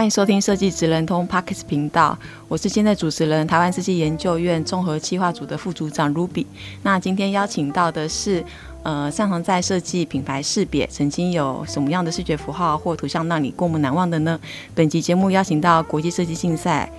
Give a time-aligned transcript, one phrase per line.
[0.00, 2.18] 欢迎收听设计直人通 Parkes 频道，
[2.48, 6.46] 我是现在主持人，台湾设计研究院综合企划组的副组长 Ruby。
[6.82, 8.42] 那今天邀请到的是，
[8.82, 14.40] 呃，擅长在设计品牌识别，曾经有什么样的视觉符号或图像让你过目难忘的呢？
[14.74, 16.90] 本集节目邀请到国际设计竞赛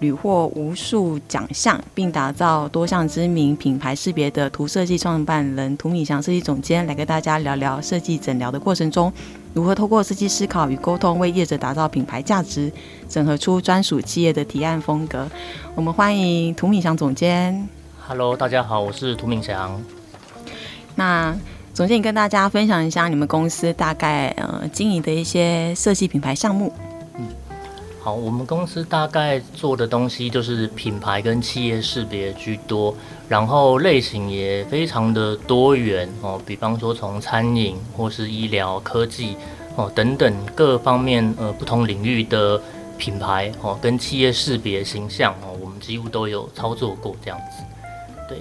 [0.00, 9.12] 屡获无数奖项，并打造多项知名品牌识别的图设计创办人涂敏祥设计总监来跟大家聊聊设计诊疗的过程中。
[9.54, 12.70] 如何透过设计思考与沟通，为业者打造品牌价值，
[13.08, 15.26] 整合出专属企业的提案风格？
[15.74, 17.66] 我们欢迎涂敏祥总监。
[18.06, 19.82] Hello，大家好，我是涂敏祥。
[20.94, 21.34] 那
[21.72, 26.70] 总监，你跟大家分享一下你们公司大概呃经营的一些设计品牌项目。
[28.06, 32.94] 好，我们公司大概做的东西就是品牌跟企业识别居多，
[33.28, 36.40] 然后类型也非常的多元哦。
[36.46, 39.36] 比方说从餐饮或是医疗、科技
[39.74, 42.62] 哦等等各方面呃不同领域的
[42.96, 47.64] 品牌哦跟企业识别形象哦，我们几乎都有操作过这样子。
[48.28, 48.38] 对。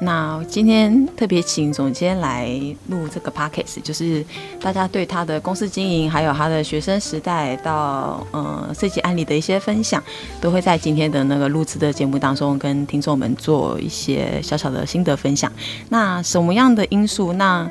[0.00, 2.48] 那今天特别请总监来
[2.88, 4.24] 录这个 podcast，就是
[4.60, 10.00] 大家对他的公司经营，还有他的学生时代到呃设计案例的一些分享，
[10.40, 15.52] 都会在今天的那个录制的节目当中跟听众们做一些小小的心得分享。
[15.88, 17.32] 那什么样的因素？
[17.32, 17.68] 那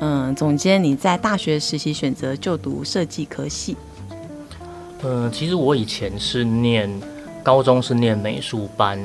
[0.00, 3.76] 嗯、呃，总监你在大学时期选择就读设计科系？
[5.02, 6.90] 呃，其实我以前是念
[7.44, 8.98] 高中是念美术班。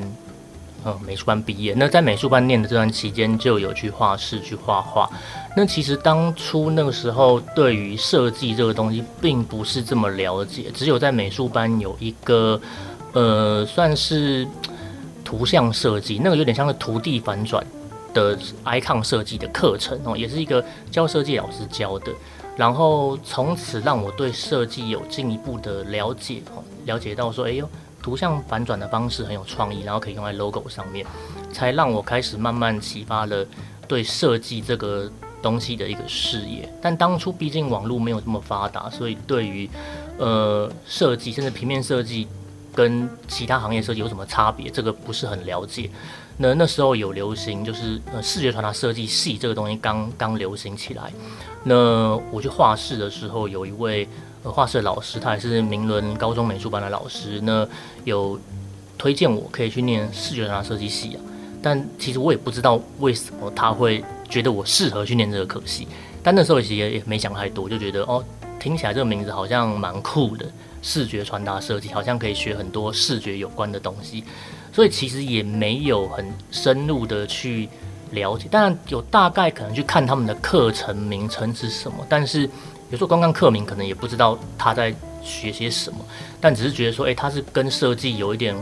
[0.84, 1.74] 嗯，美术班毕业。
[1.76, 5.10] 那在美术班念的这段期间，就有去画室去画画。
[5.56, 10.70] 那其实当初那个时候，对于设计这个东西，并不是这么了解。
[10.74, 12.60] 只有在美术班有一个，
[13.12, 14.46] 呃，算是
[15.24, 17.64] 图像设计，那个有点像是图地反转
[18.14, 22.12] 的 icon 设计的课程哦，也是一个教设计老师教的。
[22.56, 27.68] 然后从此让我对设计有进一步的了解哦，了解到说，哎呦。
[28.02, 31.06] 图像反转的方式很有创意，然后可以用在 logo 上面，
[31.52, 33.46] 才让我开始慢慢启发了
[33.86, 35.10] 对设计这个
[35.42, 36.72] 东西的一个视野。
[36.80, 39.68] 但当初毕竟网络没有这么发达，所以对于
[40.18, 42.26] 呃设计，甚至平面设计
[42.74, 45.90] 跟其他行业设计有什么差别，这个不是很了解。
[46.38, 51.12] 那那时候有流行，就是呃视觉传达设计系这个东西刚刚流行起来。
[51.64, 54.08] 那我去画室的时候，有一位。
[54.42, 57.68] 画室老师，他也是明伦高中美术班的老师，那
[58.04, 58.40] 有
[58.96, 61.20] 推荐我可以去念视觉传达设计系啊。
[61.62, 65.86] 但其实我也不知道为什么他会觉得我适合去念这个科系。
[66.22, 68.24] 但那时候其实也也没想太多，就觉得哦，
[68.58, 70.46] 听起来这个名字好像蛮酷的，
[70.80, 74.24] 视觉传达设计好像可以学很多视觉有关的东西，
[74.72, 77.68] 所以其实也没有很深入的去
[78.12, 78.48] 了解。
[78.50, 82.48] 当然有大概可能去看他们的课程名称是什么，但是。
[82.90, 85.98] 有时候刚刚课名可能也不知道他在学些什么，
[86.40, 88.56] 但只是觉得说，诶、他是跟设计有一点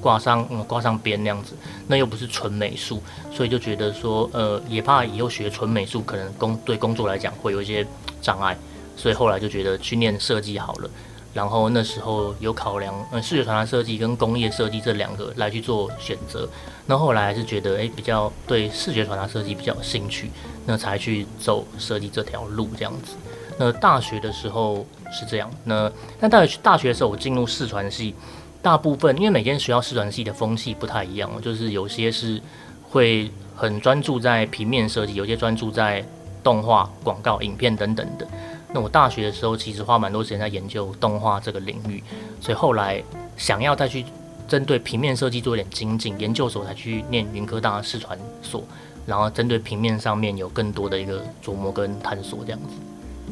[0.00, 1.54] 挂上嗯挂上边那样子，
[1.86, 3.02] 那又不是纯美术，
[3.32, 7.86] 所以就觉得说，呃，也怕以后学纯美术可能工对工作来讲会有一些
[8.20, 8.56] 障碍，
[8.96, 10.90] 所以后来就觉得去念设计好了。
[11.34, 16.48] 然后那时候有考量，嗯，视觉传达设计跟工业设计这两个来去做选择。
[16.86, 20.30] 那后来还是觉得，诶、比较对视觉传达设计比较有兴趣，
[20.66, 23.14] 那才去走设计这条路这样子。
[23.58, 28.14] 那大学的时候是这样，那但大学大学的时候我进入视传系，
[28.62, 32.40] 大部分因为每间学校视传系的风气不太一样，就是有些是
[32.88, 36.04] 会很专注在平面设计，有些专注在
[36.42, 38.26] 动画、广告、影片等等的。
[38.72, 42.02] 那我大学的时候其实花蛮多时间在研究动画这个领域，
[42.40, 43.02] 所以后来
[43.36, 44.04] 想要再去
[44.46, 48.62] 针对平面设计做一点精进，研究所才去念云科大视传所，
[49.04, 52.74] 然后针对平面上面有更多的一个琢磨跟探索这样子。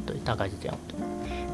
[0.07, 0.95] 对，大概是这样的。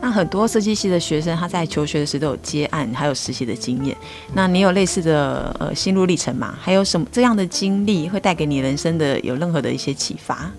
[0.01, 3.97] 那很多设计系的学生，他在求学的时候都有接案，还有实习的经验。
[4.35, 6.59] 那你有类似的呃心路历程吗？
[6.61, 10.51] 还有什么这样的经历会带给你人生的有任何的一些启发？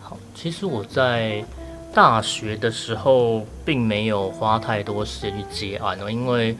[0.00, 1.42] 好，其实我在
[1.94, 6.54] 大学的时候并没有花太多时间去接案哦，因为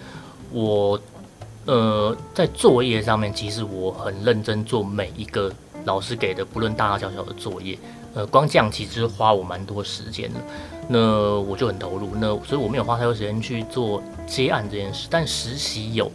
[0.51, 0.99] 我
[1.67, 5.53] 呃在作业上面，其实我很认真做每一个
[5.85, 7.79] 老师给的，不论大大小小的作业。
[8.15, 10.41] 呃，光这样其实花我蛮多时间的。
[10.89, 15.07] 那我就很投入，那所以我没有花太多时间去做接案这件事。
[15.11, 16.11] 但实习有，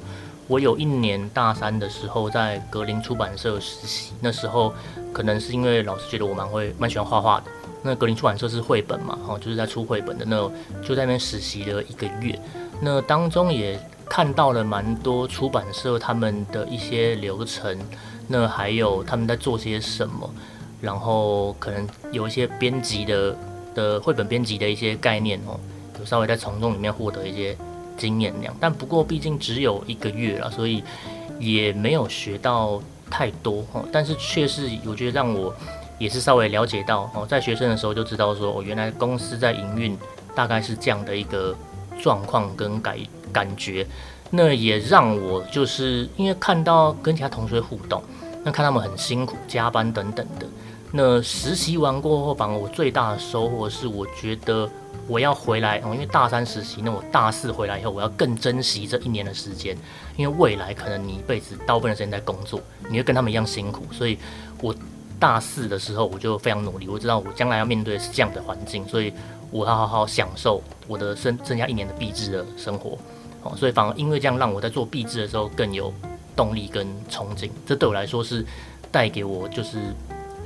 [0.48, 4.74] 我有一年大三的时候在格林出版社实习，那时候
[5.14, 7.46] 可能是因为老师觉得我蛮会蛮喜欢画画的。
[7.82, 10.38] 那格林出版社是绘本嘛，哦，就是在出绘本的，那
[10.84, 12.38] 就在那边实习了一个月。
[12.82, 13.80] 那当中也
[14.10, 17.80] 看到了蛮多出版社他们的一些流程，
[18.28, 20.30] 那还有他们在做些什么，
[20.88, 23.36] 然后可能有一些编辑的
[23.76, 25.60] 的绘本编辑的一些概念哦，
[26.00, 27.56] 有稍微在从中里面获得一些
[27.98, 28.56] 经验量。
[28.58, 30.82] 但不过毕竟只有一个月了，所以
[31.40, 33.84] 也没有学到太多哦。
[33.92, 35.54] 但是却是我觉得让我
[36.00, 39.98] 也是稍微了解到哦，在学生的时候就知道说哦，原来公司在营运
[40.34, 41.54] 大概是这样的一个
[42.02, 42.98] 状况跟感。
[43.34, 43.86] 感觉，
[44.32, 48.02] 那也让我就是因为看到跟其他同学互动，
[48.42, 50.48] 那看他们很辛苦加班等等的。
[50.92, 54.70] 那实习完过后，反而我最大的收获是，我觉得
[55.08, 59.78] 我要回来哦，因为大三实习，那我大四回来以后，我要更珍惜这一年的时间，
[60.16, 64.18] 因为未来可能你一辈子大部分的时间在工作，你会跟他们一样辛苦，所以
[64.62, 64.74] 我
[65.20, 69.12] 大四的时候我就非常努力，我知道我将来要面对是这样的环境，所以
[69.52, 72.98] 我要好好享受我的剩剩下一年的毕制的生活。
[73.44, 75.94] 哦所以反而因为这样，让我在做毕制的时候更有
[76.36, 77.50] 动力跟憧憬。
[77.66, 78.46] 这对我来说是
[78.92, 79.78] 带给我就是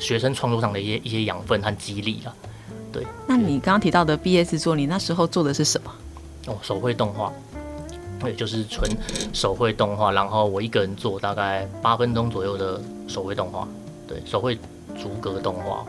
[0.01, 2.35] 学生创作上的一些一些养分和激励啊。
[2.91, 3.05] 对。
[3.25, 5.91] 那你刚刚提到的毕业制作，你那时候做的是什么？
[6.47, 7.31] 哦，手绘动画，
[8.19, 8.91] 对，就是纯
[9.31, 10.11] 手绘动画。
[10.11, 13.67] 然后我一个人做大概八分钟左右的手绘动画。
[14.07, 14.57] 对，手绘
[14.99, 15.85] 逐格动画，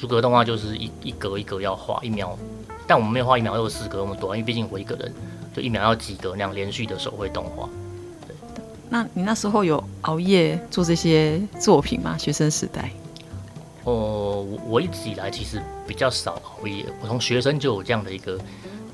[0.00, 2.38] 逐格动画就是一一格一格要画一秒，
[2.86, 5.12] 但我们没有画一秒六四格那么多，因为毕竟我一个人。
[5.54, 7.68] 就一秒要几格那样连续的手绘动画，
[8.26, 8.34] 对。
[8.88, 12.16] 那你那时候有熬夜做这些作品吗？
[12.16, 12.90] 学生时代？
[13.84, 18.38] 哦、呃，我一直以来其实比较少熬夜，我从学生就有这样的一个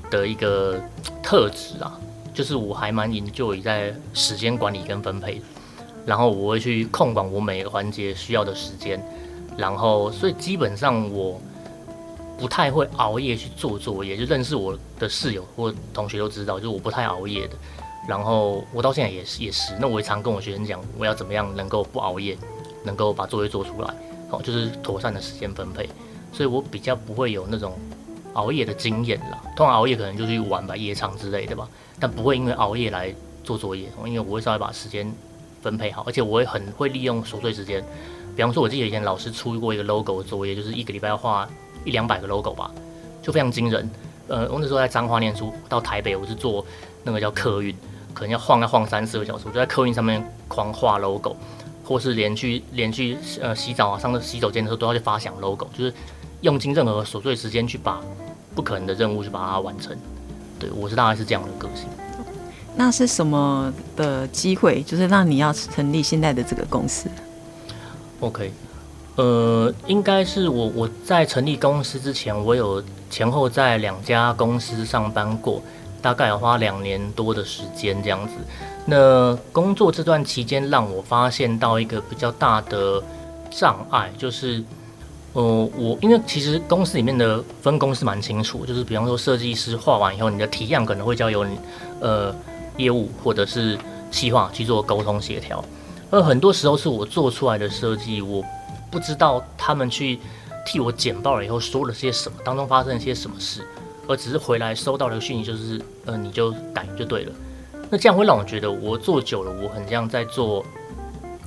[0.09, 0.79] 的一个
[1.21, 1.99] 特质啊，
[2.33, 5.41] 就是我还蛮研究在时间管理跟分配，
[6.05, 9.01] 然后我会去控管我每个环节需要的时间，
[9.57, 11.39] 然后所以基本上我。
[12.39, 17.53] 不太会熬夜去做作业，就认识我的室友或同学都知道，就我不太熬夜的。
[18.07, 22.37] 然后我到现在也是也是，那我也常跟我学生讲，我要怎么样能够不熬夜，
[22.85, 23.93] 能够把作业做出来，
[24.29, 25.89] 哦，就是妥善的时间分配。
[26.31, 27.73] 所以我比较不会有那种
[28.33, 29.41] 熬夜的经验啦。
[29.55, 31.67] 通常熬夜可能就是去玩吧，夜场之类的吧，
[31.99, 35.11] 但不会因为熬夜来做作业，因为我会稍微把时间
[35.61, 37.83] 分配好，而且我会很会利用琐碎时间。
[38.35, 41.47] 比方说，我记得以前老师出过一个 logo 的作业，就是一个礼拜要画。
[41.85, 42.69] 一两百个 logo 吧，
[43.21, 43.89] 就非常惊人。
[44.27, 46.63] 呃，我那时候在彰化念书，到台北我是坐
[47.05, 47.73] 那个叫客运，
[48.13, 51.37] 可能要晃要晃三四个小时，我就在客运上面狂画 logo，
[51.89, 55.91] 或是连去连续呃洗澡啊，上个洗手间的时候都要去发想 logo，就是
[56.41, 57.99] 用尽任何琐碎时间去把
[58.53, 59.97] 不可能的任务去把它完成。
[60.59, 61.87] 对，我是大概是这样的个性。
[62.75, 67.09] 那是什么的机会，就是让你要成立现在的这个公司
[68.19, 68.51] ？OK。
[69.15, 75.61] 呃，应该是我我在成立公司之前，我有前后在两家公司上班过，
[76.01, 78.33] 大概要花两年多的时间这样子。
[78.85, 83.03] 那工作这段期间，让我发现到一个比较大的
[83.49, 84.63] 障碍，就是，
[85.33, 85.43] 呃，
[85.77, 91.57] 我因为其实公司里面的分工是蛮清楚，就是比方说设计师画完以后，你的提案可能会交由你
[91.99, 92.33] 呃
[92.77, 93.77] 业务或者是
[94.09, 95.63] 企划去做沟通协调，
[96.09, 98.43] 而很多时候是我做出来的设计，我。
[98.91, 100.19] 不知道他们去
[100.65, 103.63] 替我简报了以后说了些什么，当中发生了些什么事，
[104.09, 107.31] 而只是回来收到的讯息就是，呃，你就改就对了。
[107.91, 110.65] 那这样会让我觉得我做久了，我很像在做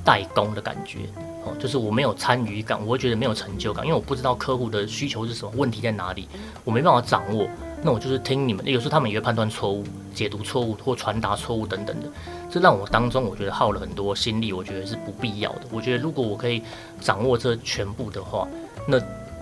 [0.03, 0.99] 代工的感觉，
[1.45, 6.25] 哦，就是我没有参与感，我会觉得没有成就感，因为我不知道客户的需求是什么，问题在哪里，
[6.63, 7.47] 我没办法掌握。
[7.85, 12.07] 那我就是听你们，有时候他们也会判断错误、解读错误或传达错误等等的。
[12.49, 15.63] 这让我当中，我觉得耗了很多心力，我觉得是不必要的。
[15.69, 16.61] 我觉得如果我可以
[17.01, 18.47] 掌握这全部的话，
[18.87, 18.97] 那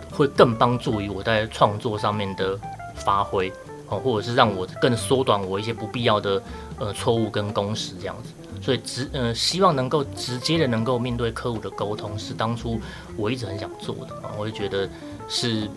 [0.09, 2.59] 会更帮助于我在创作上面的
[3.05, 3.51] 发挥
[3.87, 6.41] 哦，或者是让我更缩短我一些不必要的
[6.79, 8.29] 呃错误跟工时这样子。
[8.61, 12.79] 所以直呃希望能够直接的能够面对客户的沟通，是当初
[13.17, 14.29] 我一直很想做的啊。
[14.37, 14.87] 我就觉得
[15.27, 15.67] 是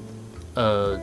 [0.54, 0.99] 呃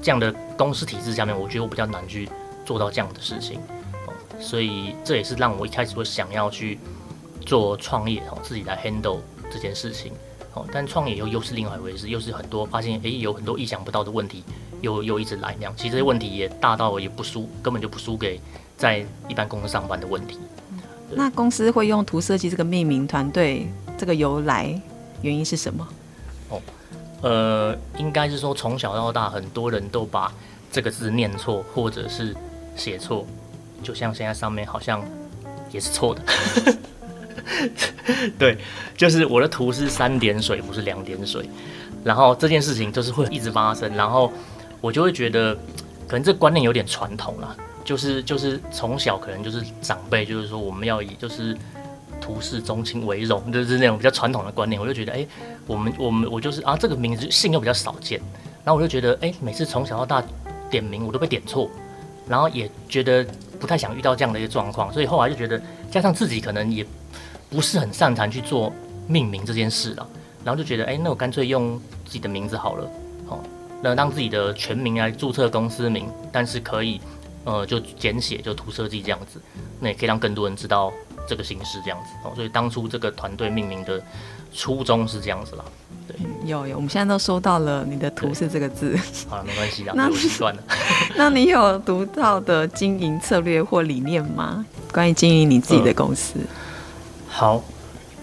[0.00, 2.28] 这样的公司体制下面，我觉得我比较难去
[2.64, 3.60] 做到这样的事情。
[4.40, 6.78] 所以这也是让我一开始会想要去
[7.44, 9.18] 做创业哦，自己来 handle
[9.52, 10.12] 这件事情
[10.54, 10.66] 哦。
[10.72, 14.42] 但创业又又是另外一回事，又是很多发现诶，有很多意想不到的问题，
[14.80, 15.72] 又又一直来那样。
[15.76, 18.40] 其实这些问题也大到也不输，根本就不输给
[18.76, 20.38] 在一般公司上班的问题。
[21.12, 23.66] 那公司会用图设计这个命名团队，
[23.98, 24.80] 这个由来
[25.22, 25.88] 原因是什么？
[26.50, 26.60] 哦，
[27.22, 30.32] 呃，应该是说从小到大，很多人都把
[30.70, 32.34] 这个字念错，或者是
[32.76, 33.26] 写错，
[33.82, 35.04] 就像现在上面好像
[35.72, 36.22] 也是错的。
[38.38, 38.56] 对，
[38.96, 41.48] 就是我的图是三点水，不是两点水。
[42.04, 44.32] 然后这件事情就是会一直发生，然后
[44.80, 45.54] 我就会觉得，
[46.06, 51.56] 可能这观念有点传统了，就是就是从小可能就是长辈就是说我们要以就是
[52.20, 54.80] 图示宗亲为荣，就是那种比较传统的观念。
[54.80, 55.26] 我就觉得，哎，
[55.66, 58.20] 我们我们我就是啊，这个名字姓又比较少见，
[58.64, 60.26] 然后我就觉得，哎，每次从小到大
[60.70, 61.68] 点名我都被点错，
[62.28, 63.26] 然后也觉得
[63.58, 65.60] 不太想遇到这样的一个状况，所以后来就觉得，
[65.90, 66.84] 加上自己可能也
[67.50, 68.72] 不是很擅长去做
[69.06, 70.08] 命名这件事了。
[70.42, 72.90] 然后就觉得，哎，那我干脆用自己的名字好了，
[73.82, 77.00] 那让自己的全名来注册公司名，但是可以，
[77.44, 79.40] 呃，就简写就图设计这样子，
[79.78, 80.92] 那也可以让更多人知道
[81.26, 84.02] 这个形式这样子，哦，所以当初这个团队命名的
[84.52, 85.64] 初衷是这样子啦，
[86.06, 90.62] 对，有有，我们现在都收到了你的图是这个字，好了，没关系啦，那我习惯了。
[91.16, 94.64] 那你有独到的经营策略或理念吗？
[94.92, 96.34] 关于经营你自己的公司？
[96.36, 96.46] 嗯、
[97.28, 97.64] 好。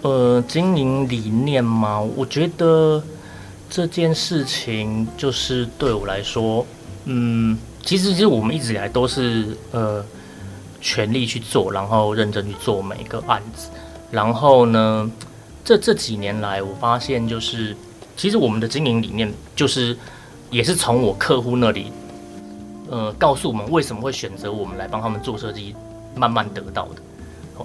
[0.03, 3.03] 呃，经营理念嘛，我觉得
[3.69, 6.65] 这件事情就是对我来说，
[7.05, 10.03] 嗯，其实其实我们一直以来都是呃
[10.79, 13.69] 全力去做，然后认真去做每一个案子。
[14.09, 15.11] 然后呢，
[15.63, 17.75] 这这几年来，我发现就是，
[18.15, 19.97] 其实我们的经营理念就是
[20.49, 21.91] 也是从我客户那里，
[22.89, 25.75] 呃，告诉我们为什么会选择我们来帮他们做设计，
[26.15, 27.01] 慢慢得到的。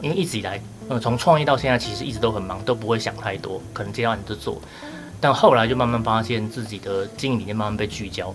[0.03, 0.61] 因为一直以来。
[0.89, 4.61] 呃，从创业到现在，其实一直都很忙，都不会想太多，可能接到你就做。
[5.23, 8.35] 但后来就慢慢发现自己的经营理念慢慢被聚焦，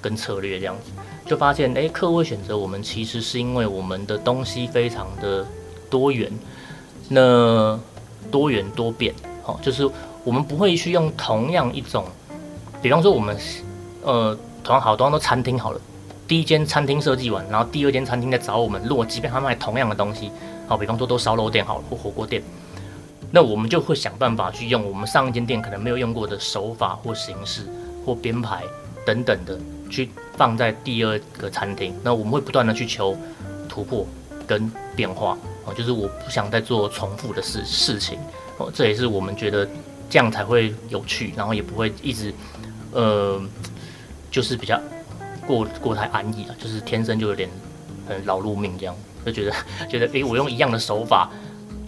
[0.00, 0.92] 跟策略这样子，
[1.26, 5.44] 就发现，哎，客户会选择我们，其实是因为我们的东西非常的
[5.90, 6.30] 多元，
[7.08, 7.76] 那
[8.30, 9.90] 多元多变，好，就是
[10.22, 12.04] 我们不会去用同样一种，
[12.80, 13.36] 比方说我们，
[14.04, 15.80] 呃，同样好多都餐厅好了，
[16.28, 20.30] 第一间餐厅设计完，然后第二间餐厅在找我们，如果即便他卖同样的东西。
[20.68, 22.42] 好，比方说都烧肉店好了，或火锅店，
[23.30, 27.62] 那我们就会想办法去用我们上一间店可能没有用过的手法或形式
[28.04, 28.62] 或编排
[29.04, 29.58] 等等的，
[29.90, 31.94] 去放在第二个餐厅。
[32.02, 33.16] 那我们会不断的去求
[33.68, 34.06] 突破
[34.46, 38.18] 跟变化，哦，就是我不想再做重复的事事情，
[38.56, 39.68] 哦，这也是我们觉得
[40.08, 42.32] 这样才会有趣，然后也不会一直，
[42.92, 43.40] 呃，
[44.30, 44.80] 就是比较
[45.46, 47.48] 过过太安逸了，就是天生就有点
[48.08, 48.94] 很劳碌命这样。
[49.26, 49.52] 就觉得
[49.90, 51.28] 觉得诶，我用一样的手法，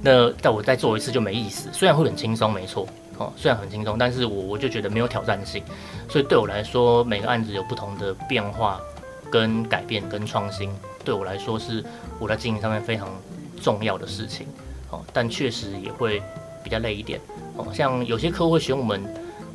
[0.03, 1.69] 那在我再做一次就没意思。
[1.73, 2.87] 虽然会很轻松，没错，
[3.19, 5.63] 哦，虽然很轻松，但是我我就觉得没有挑战性。
[6.09, 8.81] 所以对我来说，每个案子有不同的变化、
[9.31, 10.71] 跟改变、跟创新，
[11.05, 11.85] 对我来说是
[12.19, 13.09] 我在经营上面非常
[13.61, 14.47] 重要的事情。
[14.91, 16.23] 哦，但确实也会
[16.65, 17.21] 比较累一点。
[17.57, 19.03] 哦，像有些客户会选我们，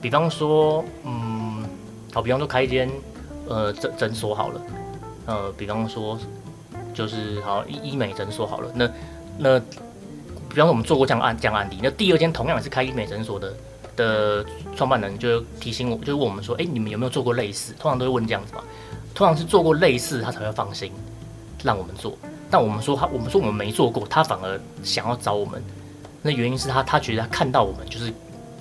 [0.01, 1.65] 比方说，嗯，
[2.13, 2.89] 好，比方说开一间
[3.47, 4.61] 呃诊诊所好了，
[5.25, 6.17] 呃，比方说。
[6.93, 8.89] 就是好医医美诊所好了，那
[9.37, 9.61] 那
[10.55, 13.53] 比方说我们做过这样案这样案例，那第二间同样也是开医美诊所的
[13.97, 17.73] 的创办人就提醒我，就问我们说，哎、你们有没有做过类似？
[17.77, 18.63] 通常都会问这样子嘛，
[19.13, 20.93] 通常是做过类似他才会放心
[21.61, 22.17] 让我们做，
[22.49, 25.61] 但我们说他我们说我们没做过，他反而想要找我们，
[26.21, 28.13] 那原因是他他觉得他看到我们就是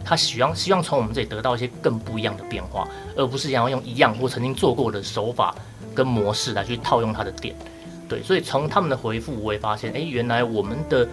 [0.04, 5.54] 他希望希望从我们这里得到一些更不一样的变化，而不是想要用一样或曾经做过的手法
[5.94, 7.54] 跟模式来去套用他的店。
[8.08, 11.08] 对，所以从他们的回复，我也发现，哎，原来我们的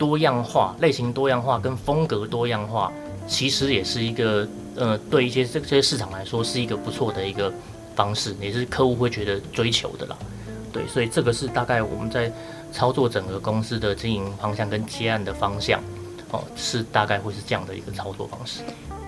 [0.00, 2.90] 多样化、类型多样化跟风格多样化，
[3.28, 7.52] 其实也是一个，呃，对一些这些市场来说，是一个不错的一个
[7.94, 10.16] 方式，也是客户会觉得追求的啦。
[10.72, 12.32] 对，所以这个是大概我们在
[12.72, 15.78] 操作整个公司的经营方向跟接案的方向，
[16.30, 18.62] 哦，是大概会是这样的一个操作方式。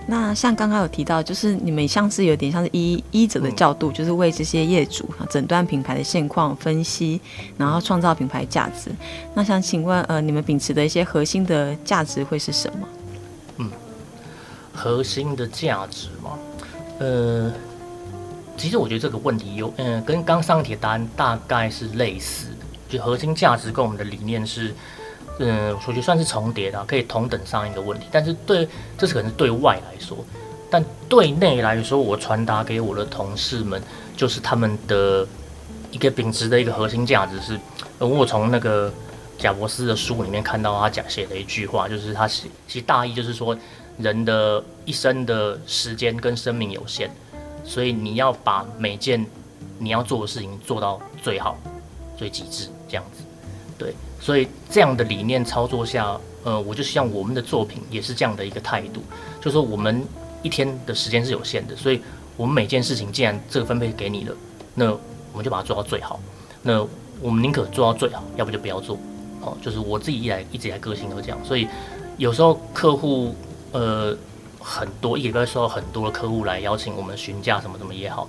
[0.06, 7.20] 那像刚刚有提到，就是你们像是有点像是医医者的角度，就是为这些业主诊断品牌的现况分析，
[7.56, 8.90] 然后创造品牌价值。
[9.34, 12.88] 那想请问，呃，你们秉持的一些核心的价值会是什么？
[13.58, 13.70] 嗯，
[14.72, 16.38] 核心的价值嘛，
[16.98, 17.52] 呃，
[18.56, 24.74] 其实我觉得这个问题有，嗯、呃，跟刚上一题的答案大概是类似的，就核心价值跟我们的理念是。
[25.44, 28.06] 嗯，我觉得算是重叠的，可以同等上一个问题。
[28.12, 30.16] 但是对，这是可能是对外来说，
[30.70, 33.82] 但对内来说，我传达给我的同事们，
[34.16, 35.26] 就是他们的
[35.90, 37.58] 一个秉持的一个核心价值是，
[37.98, 38.92] 我从那个
[39.36, 43.56] 贾伯斯的书里面看到他讲写的一句话，就是他写，其实大意就是说，
[43.98, 47.10] 人的一生的时间跟生命有限，
[47.64, 49.26] 所以你要把每件
[49.80, 51.58] 你要做的事情做到最好、
[52.16, 53.24] 最极致，这样子，
[53.76, 53.92] 对。
[54.22, 59.02] 所以这样的理念操作下，呃，我就希望我们的作品也是这样的一个态度，
[59.40, 60.06] 就说我们
[60.42, 62.00] 一天的时间是有限的，所以
[62.36, 64.34] 我们每件事情既然这个分配给你了，
[64.76, 66.20] 那我们就把它做到最好。
[66.62, 66.86] 那
[67.20, 68.96] 我们宁可做到最好，要不就不要做。
[69.40, 71.66] 哦，就是我自己一来一直以来个性都这样，所以
[72.16, 73.34] 有时候客户
[73.72, 74.16] 呃
[74.60, 78.28] 很多，一个礼拜收到很多的客户来邀请我们询价什么什么也好，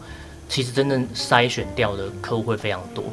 [0.49, 3.03] 其实真正筛选掉的客户会非常多，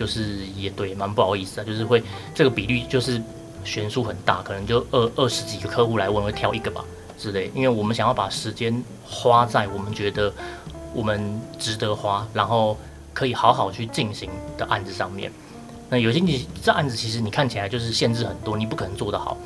[0.00, 2.02] 就是也对，蛮不好意思啊，就是会
[2.34, 3.20] 这个比率就是
[3.64, 6.82] 悬殊很大，可能就二二十几个客户来问，会挑一个吧
[7.18, 10.32] 之类，因为我们想要把时间花在我们觉得
[10.94, 12.78] 我们值得花，然后
[13.12, 15.30] 可以好好去进行的案子上面。
[15.90, 19.36] 那有些你这案子其实你看起来就是限制很多，你不可能做得好。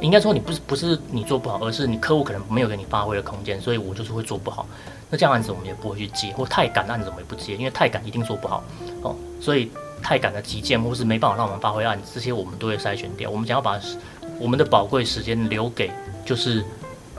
[0.00, 4.64] 应该说你不是不是你做不好，而是你客户可能没有给你发挥的空间，所以我就是会做不好。
[5.10, 8.62] 那这样案子我们也不会去接，或太赶的案子我们也不接，因为太赶一定做不好
[9.00, 9.16] 哦。
[9.40, 9.70] 所以
[10.02, 13.30] 太赶的急件或是没办法让我们发挥案子，这些我们都会筛选掉。
[13.30, 13.80] 我们想要把
[14.38, 15.90] 我们的宝贵时间留给
[16.24, 16.64] 就是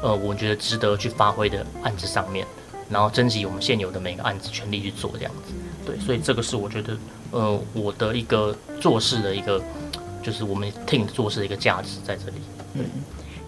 [0.02, 2.46] 呃我觉得值得去发挥的案子上面，
[2.90, 5.54] 然后征集我们现有的每个案子，全力去做这样子。
[5.86, 6.98] 对，所以这个是我觉得。
[7.32, 9.62] 呃，我的一个做事的一个，
[10.24, 12.38] 就是我们 team 做事的一个价值在这里。
[12.74, 12.84] 嗯，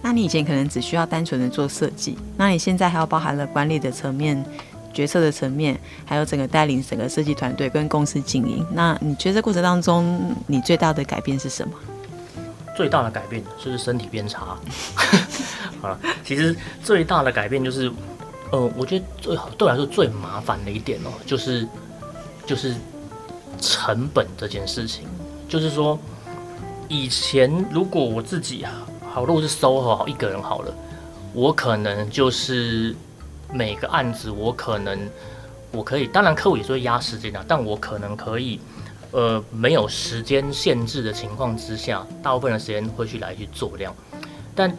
[0.04, 4.46] 那你以前可能只需要单纯的做设计，那你现在还要包含了管理的层面、
[4.94, 8.66] 决策的层面，还有整个带领整个设计团队跟公司经营。
[8.74, 11.74] 那你觉得过程当中，你最大的改变是什么？
[12.76, 14.58] 最大的改变就是身体变差。
[15.82, 17.92] 好了，其实最大的改变就是，
[18.52, 21.68] 呃，我觉得最好对我来说最麻烦的一点哦，就是
[22.46, 22.76] 就是。
[23.60, 25.04] 成本这件事情，
[25.48, 26.00] 就是说，
[26.88, 28.72] 以前如果我自己啊，
[29.14, 30.74] 好，如果是 SOHO 好一个人好了，
[31.32, 32.96] 我可能就是
[33.54, 35.10] 每个案子，我可能
[35.72, 38.60] 我可以，当然客户也是会压时间的，但我可能可以，
[39.12, 43.94] 呃，没有时间限制的情况之下，大部分的时间会去来去做量。
[44.56, 44.72] 但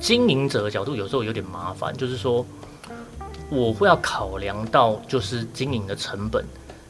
[0.00, 2.44] 经营者的角度有时候有点麻烦，就是说，
[3.50, 6.44] 我会要考量到就是经营的成本。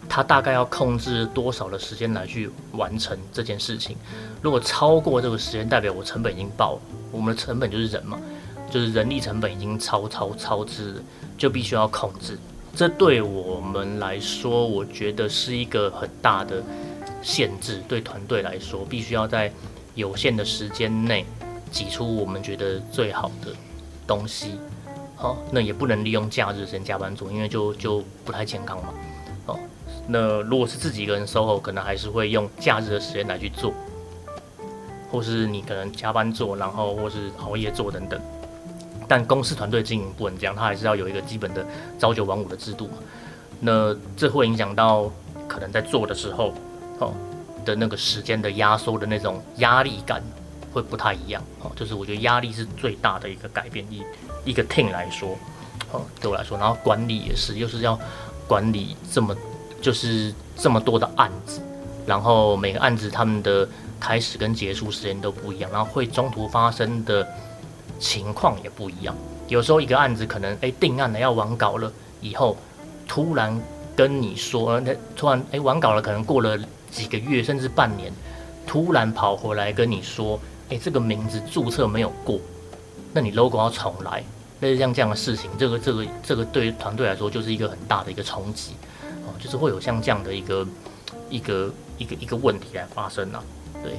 [0.09, 3.97] 他大概要控制多少的时间来去完成这件事情？
[4.43, 6.81] 如果超过这个时间，代表我成本已经爆了。
[7.13, 8.19] 我们的成本就是人嘛，
[8.71, 11.03] 就是人力成本已经超超超支了，
[11.37, 12.39] 就必须要控制。
[12.75, 16.63] 这对我们来说，我觉得是一个很大的
[17.21, 17.83] 限制。
[17.89, 19.53] 对团队来说，必须要在
[19.95, 21.27] 有限的时间内
[21.71, 23.53] 挤出我们觉得最好的
[24.07, 24.59] 东西。
[25.17, 28.95] 好，那也不能利用假日时间加班做，因为就就不太健康嘛。
[30.13, 33.73] 那如果是自己一个人 SOHO，可能还是会用假日的时间来去做，
[35.09, 38.21] 或是你可能加班做，然后或是熬夜做等等。
[39.11, 41.67] 但公司团队经营不能这样，他还是要有一个基本的
[41.99, 42.89] 朝九晚五的制度。
[43.59, 45.11] 那这会影响到
[45.49, 46.55] 可能在做的时候，
[47.01, 47.13] 哦
[47.65, 50.23] 的那个时间的压缩的那种压力感
[50.73, 51.43] 会不太一样。
[51.61, 53.85] 哦，就是我觉得压力是最大的一个改变。
[53.91, 54.05] 一
[54.45, 55.37] 一个 team 来说，
[55.91, 57.99] 哦对我来说，然后管理也是，又是要
[58.47, 59.37] 管理这么。
[59.83, 61.59] 就是这么多的案子，
[62.05, 63.67] 然后每个案子他们的
[63.99, 67.27] 开始跟结束时间都不一样，然后会中途发生的
[68.01, 69.15] 情况也不一样。
[69.47, 72.57] 有时候一个案子可能诶定案了要完稿了，以后
[73.07, 73.57] 突然
[73.95, 76.59] 跟你说，那突然诶完稿了，可能过了
[76.91, 78.13] 几个月甚至半年，
[78.67, 82.41] 突然跑回来跟你说，诶这个名字注册没有过，
[83.13, 84.25] 那你 logo 要重来，
[84.61, 88.73] 类似像这样的事情，这个这个这个对于团队来说就是一个很大的一个冲击。
[89.39, 90.67] 就是会有像这样的一个
[91.31, 93.43] 一个一个一个问题来发生啊。
[93.83, 93.93] 对，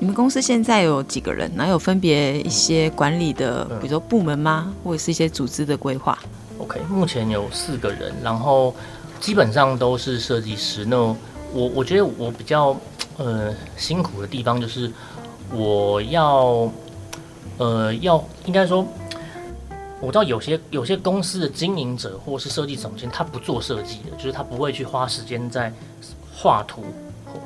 [0.00, 1.50] 你们公司现在有几个人？
[1.54, 4.64] 然后有分别一些管理的，比如说部门吗？
[4.68, 6.18] 嗯、或者是一些组织的规划
[6.56, 8.74] ？OK，目前有四个人，然后
[9.20, 10.86] 基本上都是设计师。
[10.86, 11.16] 那我
[11.52, 12.74] 我觉得我比较
[13.18, 14.90] 呃辛苦的地方就是
[15.52, 16.72] 我要
[17.58, 18.86] 呃要应该说。
[20.02, 25.70] 我知道有些有些公司的经营者或是设计总监，他不做设计的，就是他不会去花时间在
[26.34, 26.82] 画图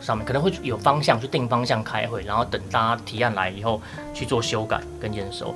[0.00, 3.80] 上面，可能会有方向去定方向开会，然后等大家提案来以后
[4.12, 5.54] 去做修改跟验收。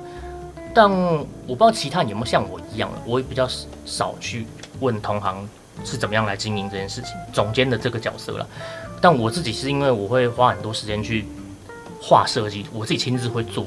[0.73, 3.47] 但我不知道其他人有没有像我一样，我也比较
[3.85, 4.45] 少去
[4.79, 5.47] 问同行
[5.83, 8.47] 是怎么样来经营这件事情，总监的这个角色了。
[9.01, 11.25] 但我自己是因为我会花很多时间去
[12.01, 13.65] 画设计，我自己亲自会做。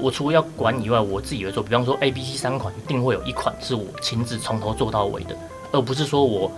[0.00, 1.62] 我除了要管以外，我自己会做。
[1.62, 5.36] 比方说，A、B、C 三款一定会有一款是我亲自从头做到尾的，
[5.70, 6.50] 而不是说我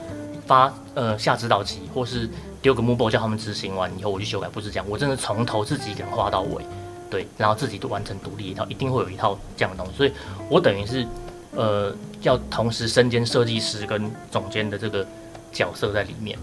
[0.46, 2.30] 发呃下指导棋，或是
[2.66, 4.84] 丢个 m o o b o 叫他们执行完以后我去修改，不是这样。
[4.88, 6.66] 我真的从头自己给画到尾，
[7.08, 9.96] 对，然后自己都完成独立一套，一定会有一套这样的东西。
[9.96, 10.12] 所以
[10.50, 11.06] 我等于是
[11.52, 15.06] 呃要同时身兼设计师跟总监的这个
[15.52, 16.36] 角色在里面，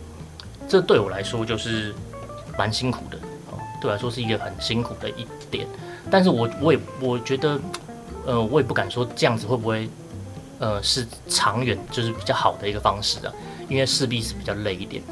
[0.65, 1.93] 这对我来说就是
[2.57, 3.17] 蛮辛苦的，
[3.81, 5.67] 对我来说是一个很辛苦的一点。
[6.09, 7.59] 但是我我也我觉得，
[8.25, 9.89] 呃，我也不敢说这样子会不会
[10.59, 13.33] 呃是长远就是比较好的一个方式啊，
[13.67, 15.03] 因为势必是比较累一点。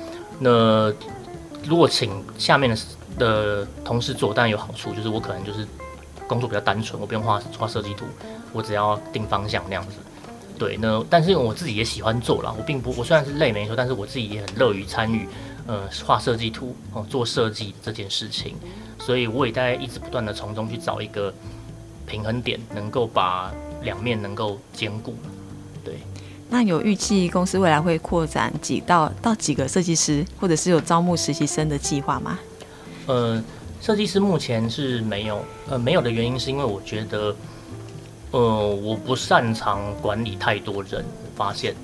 [0.44, 0.92] 那
[1.64, 2.78] 如果请下面的
[3.20, 5.68] 的同事做，当然有好处，就是我可能就是
[6.28, 8.06] 工作比较单纯，我不用画画设计图，
[8.52, 9.98] 我只要定方向那样子。
[10.58, 15.28] 对，那但是因为我自己也喜欢做啦，我并不，我虽然是累没错，但是我自己也很乐于参与，
[15.68, 18.56] 呃，画设计图哦，做设计这件事情，
[19.00, 21.34] 所以我也在一直不断的从中去找一个
[22.08, 23.52] 平衡点，能够把
[23.84, 25.16] 两面能够兼顾。
[25.84, 25.96] 对，
[26.52, 32.38] 那有预计公司未来会扩展几到到几个设计师，或者是有招募实习生的计划吗？
[33.08, 33.44] 呃，
[33.82, 37.36] 设计师目前是没有，呃，没有的原因是因为我觉得。
[38.34, 41.04] 呃，我不擅长管理太多人，
[41.36, 41.76] 发现，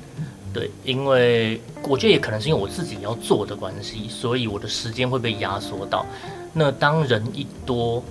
[0.53, 6.05] 对，因为我觉得也可能是因为我自己要做的关系，所以我的时间会被压缩到。
[6.53, 8.01] 那当人一多，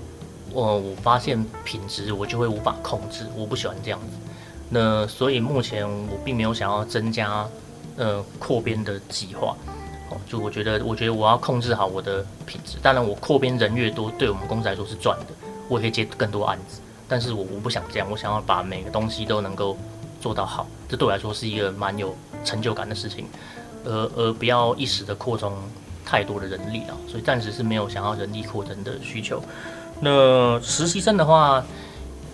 [0.52, 4.06] 呃，我发现品质我就会无法控制，我不喜欢这样子。
[4.68, 7.46] 那所以目前我并没有想要增加，
[7.96, 9.56] 呃，扩编的计划。
[10.08, 12.76] 哦，就我觉得，我觉得我要控制好我的品质。
[12.80, 15.26] 当然，我扩编人越多，对我们公司来说是赚的，
[15.68, 16.80] 我可以接更多案子。
[17.08, 19.76] 但是我我不想这样，我想要把每个东西都能够
[20.20, 23.26] 做到好，这对我来说是一个蛮有成就感的事情，
[23.84, 25.52] 而而不要一时的扩充
[26.04, 29.42] 太多的人力啊，所以暂时是没有想要人力扩增的需求。
[30.00, 31.64] 那实习生的话，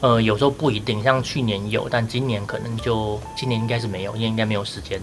[0.03, 5.01] 呃，有时候不一定，像去年有，但今年可能就今年应该是没有，因为应该没有时间。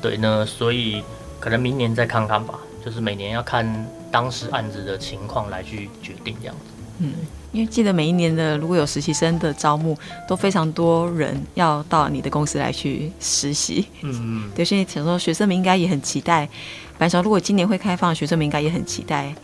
[0.00, 1.02] 对，呢所以
[1.38, 6.72] 可能明年再看看吧，就是每年要看当时案子的情况来去决定这样子。
[7.00, 7.12] 嗯。
[7.52, 9.96] 因为记得每一年的如果有实习生的招募，
[10.28, 13.86] 都非常多人要到你的公司来去实习。
[14.02, 14.12] 嗯
[14.44, 16.46] 嗯，对，所以想说学生们应该也很期待。
[16.98, 19.34] 反正如果今年会开放，学生们应该也很期待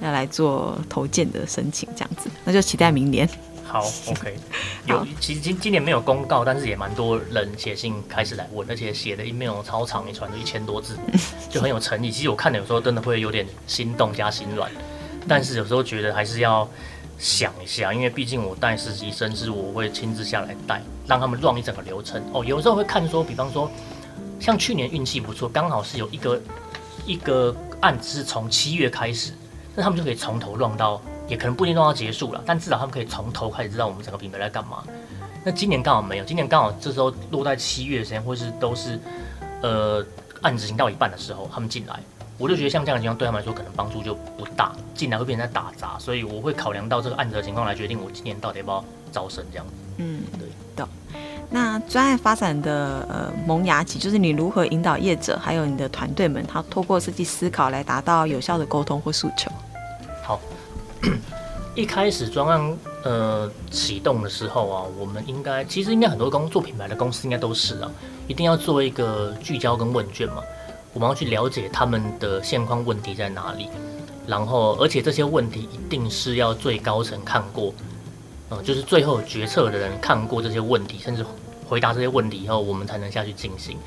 [0.00, 3.28] 要来做投件的申请，这样子，那就期待明年。
[3.70, 4.36] 好，OK。
[4.86, 10.98] 有，其实今今年没有公告，但是也蛮多人写信开始来问，而且写的 email 超长一串，都一千多字，
[11.48, 12.10] 就很有诚意。
[12.10, 14.70] 其实我看的有时候真的会有点心动加心软，
[15.28, 16.68] 但是有时候觉得还是要。
[17.22, 22.18] 想一下，因为毕竟我带实习生是我会亲自下来带，让他们 run 一整个流程。
[22.32, 23.70] 哦，有时候会看说，比方说，
[24.40, 26.40] 像去年运气不错，刚好是有一个
[27.04, 29.32] 一个案子是从七月开始，
[29.76, 30.98] 那他们就可以从头 run 到，
[31.30, 34.82] 也可能不一定 run 到结束了，但至少他们可以从头开始知道我们整个品牌在干嘛。
[35.44, 38.98] 那今年刚好没有，今年刚好这时候落在七月时间，或是都是
[39.62, 40.04] 呃
[40.42, 41.98] 案子行到一半的时候，他们进来。
[42.36, 49.72] 我就觉得像这样的情况对他们来说可能帮助就不大，进来会变成在打杂，所以我会考量到这个案子的情况来决定我今年到底要不要招生这样子。
[49.98, 50.88] 嗯，对的。
[51.50, 59.50] 那专案发展的呃萌芽期，就是你如何引导业者还有你的团队们，他透过设计思考来达到有效的沟通或诉求。
[61.74, 67.90] 一开始专案呃启动的时候啊，我们应该其实应该很多公做品牌的公司应该都是啊，
[68.26, 70.42] 一定要做一个聚焦跟问卷嘛。
[70.92, 73.68] 我们要去了解他们的现况问题在哪里，
[74.26, 77.72] 然后而且这些问题一定是要最高层看过，
[78.48, 81.24] 呃，就是最后决策的人看过这些问题，甚至
[81.68, 83.78] 回答这些问题以后，我们才能下去进行。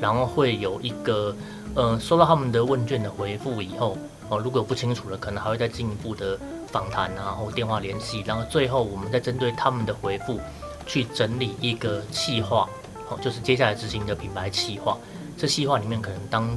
[0.00, 1.34] 然后会有一个，
[1.74, 6.38] 呃，收到他们的问卷的回复以后，哦，如果不清楚的，可能还会再进一步的
[6.72, 10.40] 访谈啊，或电话联系，然后最后我们再针对他们的回复
[10.86, 12.68] 去整理一个企划，
[13.08, 14.96] 哦，就是接下来执行的品牌企划。
[15.36, 16.56] 这细化里面可能当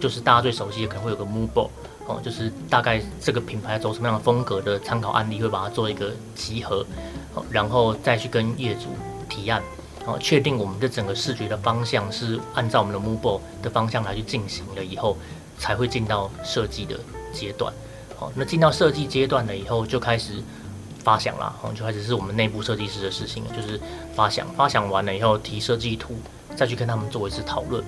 [0.00, 1.68] 就是大家最熟悉的，可能会有个 mood board
[2.06, 6.84] 哦，就是大概这个品牌走什么样的风格的参考案例，会把它做一个集合，
[7.34, 8.86] 好，然后再去跟业主
[9.28, 9.62] 提案，
[10.06, 15.16] 哦，确定我们的整个视觉的方向是按照我们的 mood board 的方向来去进行了以后，
[15.58, 16.98] 才会进到设计的
[17.32, 17.72] 阶段，
[18.20, 20.34] 哦，那进到设计阶段了以后，就开始
[21.02, 23.80] 发想啦，哦，就开始是我们内部设计师的事情了，就是
[24.14, 26.14] 发想，发想完了以后提设计图，
[26.54, 27.82] 再去跟他们做一次讨论。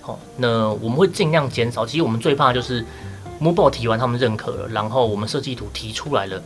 [0.00, 1.84] 好那我们会尽量减少。
[1.84, 2.82] 其实我们最怕就是
[3.40, 6.42] mood board 提完，他们认可了，然后我们设计图提出来了，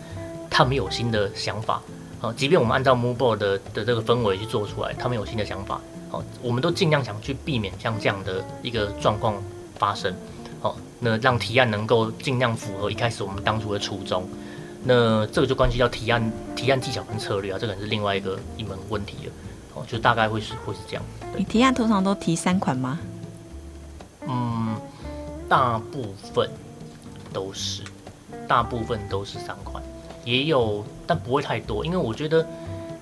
[0.48, 1.80] 他们有新的想法。
[2.20, 5.80] 好，即便我们按照 mood board 的的这个氛围去做出来，他们有新的想法。
[6.10, 9.34] 好，我们都尽量想去避免像这样的一个状况
[9.76, 10.14] 发生。
[11.02, 14.26] 好，那让提案能够尽量符合一开始我们当初的初衷。
[14.84, 19.32] 那这个就关系到提案提案技巧跟策略啊，这个是另外一个一门问题了。
[19.74, 21.02] 哦，就大概会是会是这样。
[21.36, 22.98] 你提案通常都提三款吗？
[24.28, 24.76] 嗯，
[25.48, 26.48] 大部分
[27.32, 27.82] 都是，
[28.46, 29.82] 大部分都是三款，
[30.24, 32.46] 也有，但不会太多，因为我觉得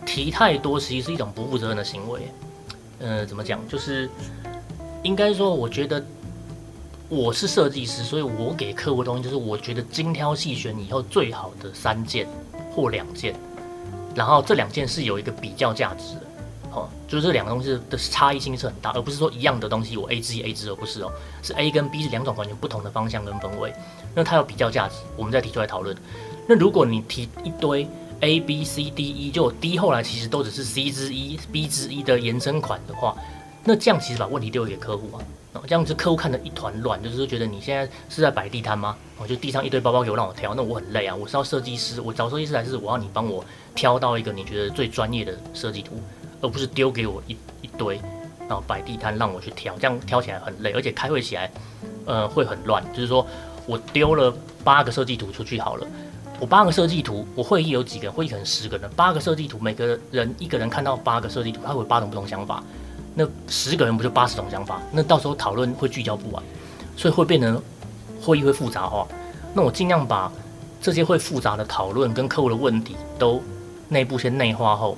[0.07, 2.21] 提太多其实是一种不负责任的行为。
[3.01, 3.67] 呃，怎么讲？
[3.69, 4.09] 就是
[5.03, 6.03] 应该说，我觉得
[7.11, 12.25] 我是设计师，所以我给客户的东西就是我觉得精挑细选以后最好的三件
[12.73, 13.35] 或两件，
[14.15, 16.21] 然后这两件是有一个比较价值的。
[16.73, 21.11] 哦，就是这两个东西的差异性是很大，而不是说一样的东西我 A 之一 A 之二不是哦，
[21.43, 23.75] 是 A 跟 B 是两种完全不同的方向跟氛围，
[24.15, 25.97] 那它有比较价值，我们再提出来讨论。
[26.47, 27.89] 那如果你提一堆
[28.21, 33.17] A B C D E，就 D 后来其实都只是 C 之一 B 之一的延伸款的话，
[33.65, 35.19] 那这样其实把问题丢给客户啊，
[35.67, 38.97] 这样子客户看得一团乱，就是觉得你现在是在摆地摊吗？
[39.19, 46.01] 我就地上一堆包包给我让我挑，那我很累啊，我是要设计师，我找设计师来是我要你帮我挑到一个你觉得最专业的设计图，
[46.41, 48.01] 而不是丢给我一一堆，
[48.49, 51.51] 然后摆地摊让我去挑，这样挑起来很累，而且开会起来，
[52.07, 52.85] 呃，会很乱。
[52.95, 53.27] 就是说
[53.67, 54.33] 我丢了
[54.63, 55.87] 八个设计图出去好了。
[56.39, 58.13] 我八个设计图，我会议有几个人？
[58.13, 62.65] 会议可能十个人，八个设计图，每个人一个人看到八个设计图，他会有八种不同想法。
[63.15, 64.81] 那十个人不就八十种想法？
[64.93, 66.43] 那到时候讨论会聚焦不完，
[66.97, 67.61] 所以会变成
[68.21, 69.07] 会议会复杂化。
[69.53, 70.31] 那我尽量把
[70.81, 73.43] 这些会复杂的讨论跟客户的问题都
[73.89, 74.97] 内部先内化后，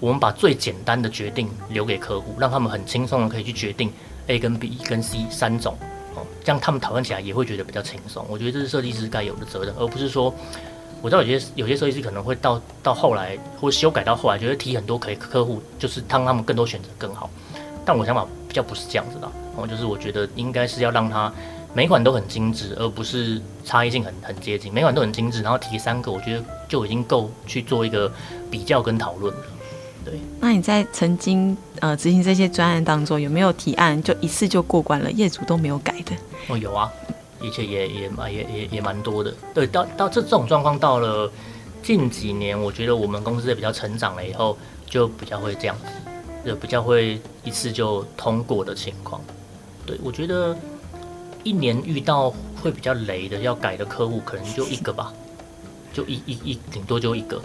[0.00, 3.92] 我们把最简单的决定留给客户，让他们很轻松的可以去决定
[4.26, 5.76] A 跟 B 跟 C 三种
[6.14, 8.26] 哦，这样他们讨论起来也会觉得比较轻松。
[8.28, 10.34] 我觉得这是设计师该有的责任，而不是说。
[11.00, 17.28] 我知道有些有些设计师可能会到到后来或修改到后来，觉得提很多可以客户就是让他们更多选择更好。
[17.84, 21.32] 但我想法比较不是这样子的，哦，就是我觉得应该是要让它
[21.74, 24.72] 每款都很精致，而不是差异性很很接近。
[24.72, 28.12] 每款都很精致，然后提三个，我觉得就已经够去做一个
[28.50, 29.40] 比较跟讨论了。
[30.04, 30.14] 对。
[30.40, 36.14] 那你在曾经呃执行这些专案当中，有没有提案就一次就过关了，业主都没有改的？
[36.48, 36.90] 哦，有啊。
[37.40, 41.28] 一切也也蛮也也也蛮多的，对，到到这这种状况到了
[41.82, 45.86] 近几年，我觉得我们公司也比较成长了以后，就比较会这样子，
[46.44, 49.20] 就比较会一次就通过的情况。
[49.86, 50.56] 对，我觉得
[51.42, 55.12] 一年遇到会比较雷的要改的客户，可能就一个吧，
[55.92, 57.40] 就一一一顶多就一个，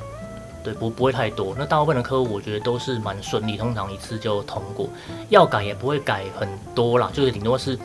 [0.64, 1.56] 对，不不会太多。
[1.58, 4.90] 那大部分的客户我觉得都是蛮顺利，通常一次就通过，
[5.30, 7.78] 要改也不会改很多啦，就是顶多是。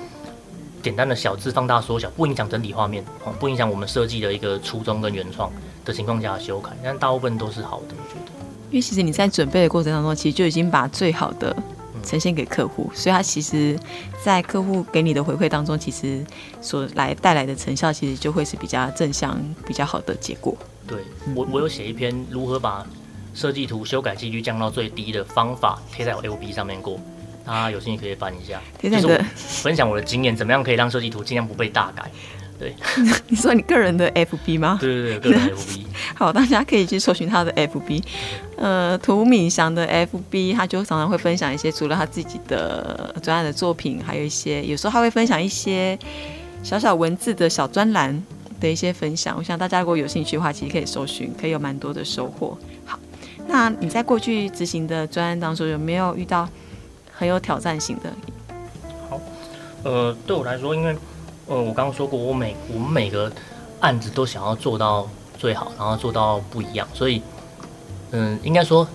[0.83, 5.49] 简单的小字放大缩小，不影响整体画面，哦，不影响我们设计的一个初衷跟原创
[5.85, 7.95] 的情况下修改，但大部分都是好的，
[8.73, 11.55] 因为其实你在准备的过程当中，其实就已经把最好的
[12.03, 13.79] 呈现给客户，所以他其实，
[14.25, 16.25] 在客户给你的回馈当中，其实
[16.63, 20.57] 所来带来的成效，其实就会是比较正向、比较好的结果。
[20.87, 21.03] 对，
[21.35, 22.87] 我，我有写一篇如何把
[23.35, 26.99] 设计图修改几率降到最低的方法，贴在我 FB 上面过。
[27.45, 32.09] 啊，有兴趣可以翻一下，就是我分享我的经验，怎么样可以让设计图尽量不被大改？
[32.63, 32.73] 对，
[33.27, 34.79] 你说你个人的 FB 吗？
[34.81, 35.81] 对对对，个人 FB。
[36.15, 38.01] 好，大家可以去搜寻他的 FB。
[38.57, 45.99] 呃，涂敏祥的 FB，他就常常会分享一些除了他自己的专案的作品，还有一些有时候他会分享一些
[46.63, 48.23] 小小文字的小专栏
[48.61, 49.35] 的一些分享。
[49.37, 52.57] 我想大家如果有兴趣的话，其实可以搜寻，可以有蛮多的收获。
[52.85, 52.97] 好，
[53.49, 56.49] 那你在过去执行的专案当中，有没有遇到？
[57.15, 58.13] 很有挑战性的。
[59.09, 59.21] 好，
[59.85, 60.97] 呃，对我来说，因为，
[61.47, 63.31] 呃，我刚刚说过，我每我们每个
[63.81, 67.21] 案子都想要做到最好，然后做到不一样，所以，
[68.13, 68.87] 嗯、应该说，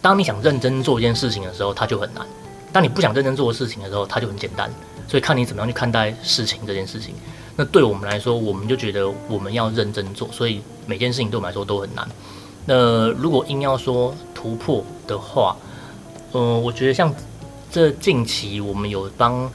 [0.00, 2.24] 当你想认真做一件事情的时候，它就很难；
[2.72, 4.70] 当你不想认真做事情的时候，它就很简单。
[5.08, 7.12] 所以看你怎么样去看待事情这件事情。
[7.56, 12.08] 那对我们来说，我们就觉得我们要认真做，所以每件事情对我们来说都很难。
[12.66, 15.56] 那如果硬要说突破的话，
[16.32, 17.12] 嗯、呃，我觉得像。
[17.72, 19.48] 这近期我们有帮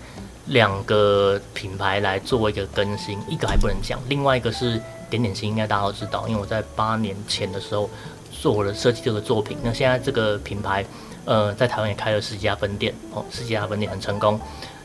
[0.48, 4.80] 两个品牌来做一个更新，一个还不能讲，另外一个是
[5.10, 7.90] 点点心，应该大家都知道，因为我在八年前的时候
[8.32, 9.58] 做了设计这个作品。
[9.64, 10.86] 那现在这个品牌，
[11.26, 14.40] 呃，在台湾也开了十几家分店，哦，十几家分店很成功。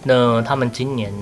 [0.05, 1.13] 那他们今年，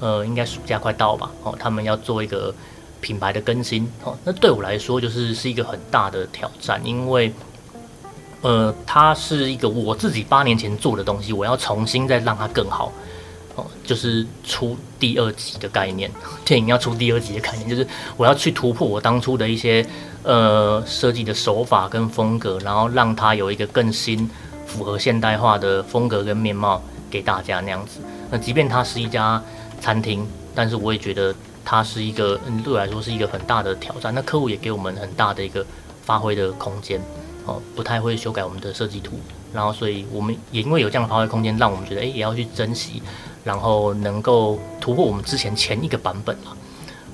[0.00, 2.54] 呃，应该暑假快到吧，哦，他们要做一个
[3.00, 7.32] 品牌的更新，哦，那对我来说就是是一个很大的挑战，因为。
[8.40, 12.92] 呃，它是一个我自己八年前做的东西，我要重新再让它更好，
[13.84, 16.10] 就是出第二集的概念，
[16.44, 19.86] 电影要出第二集的概念，就是我要去突破我当初的一些
[20.22, 24.28] 呃设计的手法跟风格，然后让它有一个更新、
[24.66, 28.00] 符合现代化的风格跟面貌给大家那样子。
[28.30, 29.42] 那即便它是一家
[29.80, 34.14] 餐厅，但是我也觉得它是一个，嗯，对我来说是一个很大的挑战。
[34.14, 35.64] 那客户也给我们很大的一个
[36.04, 37.00] 发挥的空间。
[37.46, 39.18] 哦，不太会修改我们的设计图，
[39.54, 43.02] 然后所以我们也因为有这样的发挥空间，让我们觉得诶也要去珍惜，
[43.48, 46.54] 然后能够突破我们之前前一个版本了。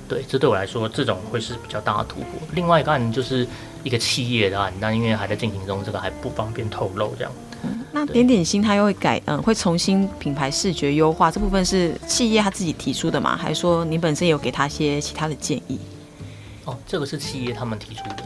[0.05, 2.27] 对，这对我来说，这种会是比较大的突破。
[2.53, 3.47] 另外一个案就是
[3.83, 7.15] 一个企业的案，那因为还在进行中，这个还不方便透露。
[7.17, 7.31] 这样，
[7.93, 13.37] 那点点心它又会改，嗯，会重新品牌视觉优化，这部分是企业他自己提出的吗？
[13.37, 15.79] 还是说你本身有给他一些其他的建议？
[16.65, 18.17] 哦，这个是企业他们提出的。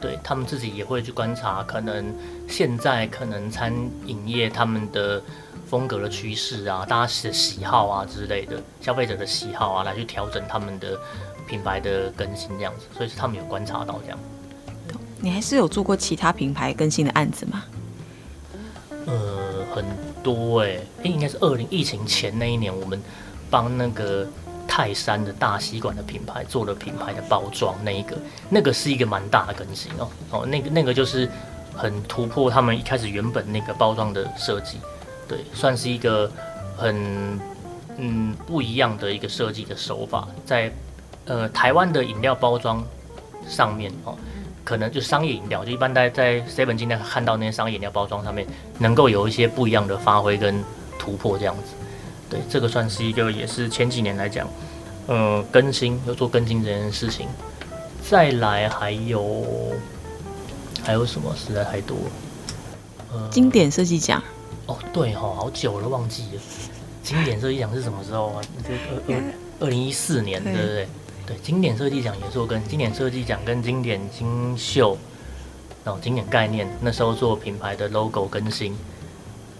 [0.00, 2.14] 对他们自己也会去观察，可能
[2.46, 3.72] 现在可能餐
[4.04, 5.22] 饮业他们的
[5.66, 10.98] 风格的趋势啊，大家的喜好啊之类的，消费者的喜好啊，来去调整他们的
[11.46, 14.18] 品牌的更新这样子，所以是他们有观察到这样。
[15.20, 17.64] 你还是有做过其他品牌更新的案子吗？
[19.06, 19.84] 呃，很
[20.22, 23.02] 多哎、应该是二零疫情前那一年，我们
[23.50, 24.26] 帮那个。
[24.66, 28.16] 泰山的大吸管的品牌做了品牌的包装，那一个
[28.48, 31.30] 那个是一个蛮大的更新哦哦，那个那个就是
[31.76, 34.78] 很突破他们一开始原本那个包装的设计，
[35.28, 36.30] 对，算是一个
[36.76, 37.40] 很
[37.96, 40.70] 嗯不一样的一个设计的手法，在
[41.26, 42.84] 呃台湾的饮料包装
[43.48, 44.16] 上面哦，
[44.64, 48.46] 可能就商业饮料，就一般在在 Seven 今天看到那些商业饮料包装上面，
[48.78, 50.62] 能够有一些不一样的发挥跟
[50.98, 51.74] 突破这样子。
[52.28, 54.48] 对，这个算是一个，也是前几年来讲，
[55.06, 57.28] 呃，更新有做更新这件事情。
[58.06, 59.46] 再来还有
[60.82, 61.34] 还有什么？
[61.36, 63.28] 实在太多了。
[63.30, 64.22] 经典设计奖。
[64.66, 66.40] 哦，对哈、哦，好久了，忘记了。
[67.02, 68.42] 经典设计奖是什么时候啊？
[68.66, 69.22] 这二二
[69.60, 70.88] 二零一四年，对不对？
[71.26, 74.96] 对，经典设计奖也做跟经典设计奖跟经典金秀，
[75.84, 78.76] 然后经典概念那时候做品牌的 logo 更新。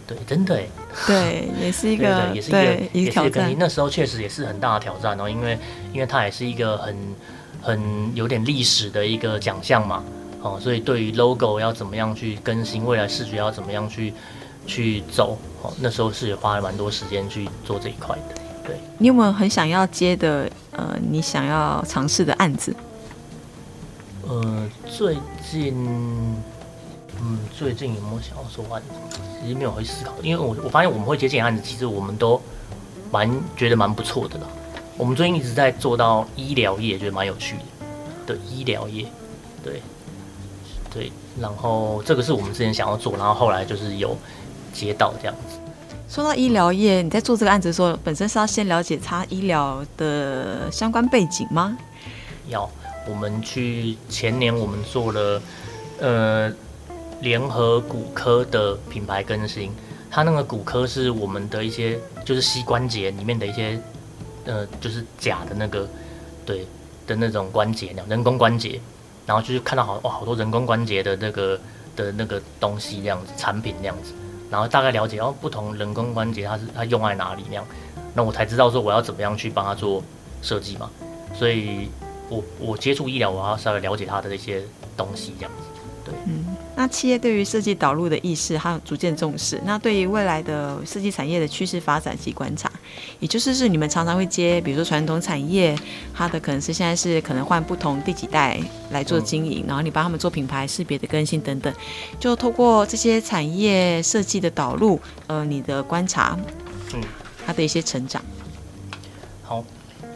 [0.07, 0.67] 对，真的哎，
[1.07, 3.57] 对，也是一个，也是一个，也是一个更新。
[3.59, 5.59] 那时候确实也是很大的挑战哦，因为，
[5.95, 6.97] 因为它也是一个很，
[7.63, 10.05] 很有点历史的一个奖项嘛，
[10.43, 14.13] 哦，所以对于 logo 要怎么样去更新，未来视觉要怎么样去
[14.67, 18.35] 去走，哦，那时候是也花了蛮多时间去做这一块的。
[18.65, 22.75] 对，你有没有很想要接的，呃，你想要尝试的案子？
[24.27, 25.17] 呃，最
[25.51, 25.75] 近，
[27.21, 29.21] 嗯，最近有没有想要做案子？
[29.43, 32.41] 其实没有会思考，因为我我发现我们会接这案子，其实我们都
[33.11, 34.47] 蛮觉得蛮不错的啦。
[34.97, 37.63] 我们最近一直在做到医疗业，觉得蛮有趣的。
[38.27, 39.05] 的医疗业，
[39.63, 39.83] 对
[40.91, 44.17] 对，然后这个是我们之前想要做，然后后来就是有
[44.75, 45.57] 接到这样子。
[46.09, 51.79] 说到医疗业，你在做这个案子的时候，本身是要先了解他医疗的相关背景吗？
[52.49, 52.69] 要，
[53.09, 55.41] 我们去前年我们做了，
[56.01, 56.53] 呃。
[57.21, 59.71] 联合骨科的品牌更新，
[60.11, 63.81] 它那个骨科是我们的一些，就是膝关节里面的一些，
[64.45, 65.89] 呃，就是假的那个，
[66.45, 66.67] 对
[67.07, 68.79] 的那种关节，人工关节，
[69.25, 71.59] 然后就是看到好哇，好多人工关节的那个
[71.97, 74.13] 的那个东西这样子，产品这样子，
[74.55, 77.67] 然后大概了解，然后不同人工关节它是它用在哪里那样，
[78.15, 80.01] 那我才知道说我要怎么样去帮他做
[80.43, 80.89] 设计嘛，
[81.35, 81.91] 所以
[82.29, 84.63] 我我接触医疗，我要稍微了解他的一些
[84.97, 86.54] 东西这样子，对，嗯。
[86.77, 89.61] 那企业对于设计导入的意识还有逐渐重视。
[89.65, 92.71] 那对于未来的设计产业的趋势发展及观察，
[93.21, 95.77] 也就是是你们常常会接，比如说传统产业，
[96.13, 98.59] 它的可能是现在是可能换不同第几代
[98.91, 101.73] 来做经营，嗯、然后你帮他们做品牌识别的更新等等，
[102.19, 106.37] 就透过这些产业设计的导入，呃，你的观察，
[106.93, 107.01] 嗯，
[107.47, 108.21] 它的一些成长。
[109.45, 109.65] 好，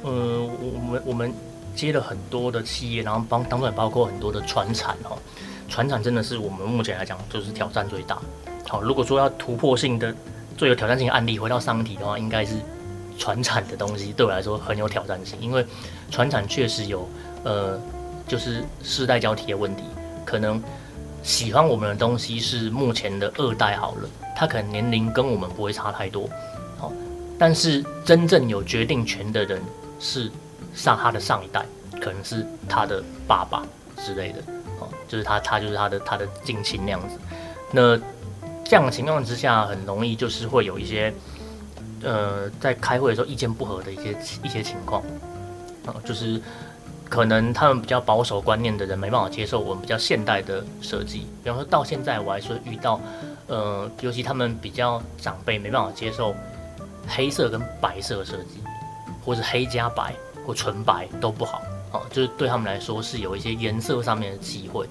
[0.02, 1.32] 呃，我们我们
[1.76, 5.16] 接了很多的企业，然后帮当中也包括很多的传产哈。
[5.68, 8.18] 传产真的是我们目前来讲就是挑战最大。
[8.66, 10.14] 好，如果说要突破性的、
[10.56, 12.56] 最有挑战性的案例，回到上一题的话，应该是
[13.16, 15.64] 传产的东西对我来说很有挑战性，因为
[16.10, 17.08] 传产确实有
[17.44, 17.80] 呃，
[18.26, 19.84] 就是世代交替的问题。
[20.24, 20.62] 可能
[21.22, 26.28] 喜欢我们的东西是目前的二代好了，他可能年龄跟我们不会差太多。
[26.76, 26.92] 好，
[27.38, 29.62] 但是真正有决定权的人
[29.98, 30.30] 是
[30.74, 31.64] 上他的上一代，
[32.00, 33.62] 可能是他的爸爸
[33.96, 34.42] 之类的。
[35.08, 37.18] 就是他，他就是他的他的近亲那样子。
[37.72, 37.96] 那
[38.64, 41.12] 这样的情况之下，很容易就是会有一些，
[42.02, 45.02] 呃，在开会的时候意见不合的一些一些情况
[45.86, 46.40] 啊，就是
[47.08, 51.26] 可能他们比较保守观念的人没办法接受我们比较现代的设计。
[51.42, 53.00] 比方说到现在，我还是遇到，
[53.46, 56.34] 呃，尤其他们比较长辈没办法接受
[57.08, 58.62] 黑色跟白色设计，
[59.24, 60.14] 或是黑加白
[60.46, 61.62] 或纯白都不好。
[61.92, 64.86] 哦，就是对他们来说是有一些颜色上面的机会。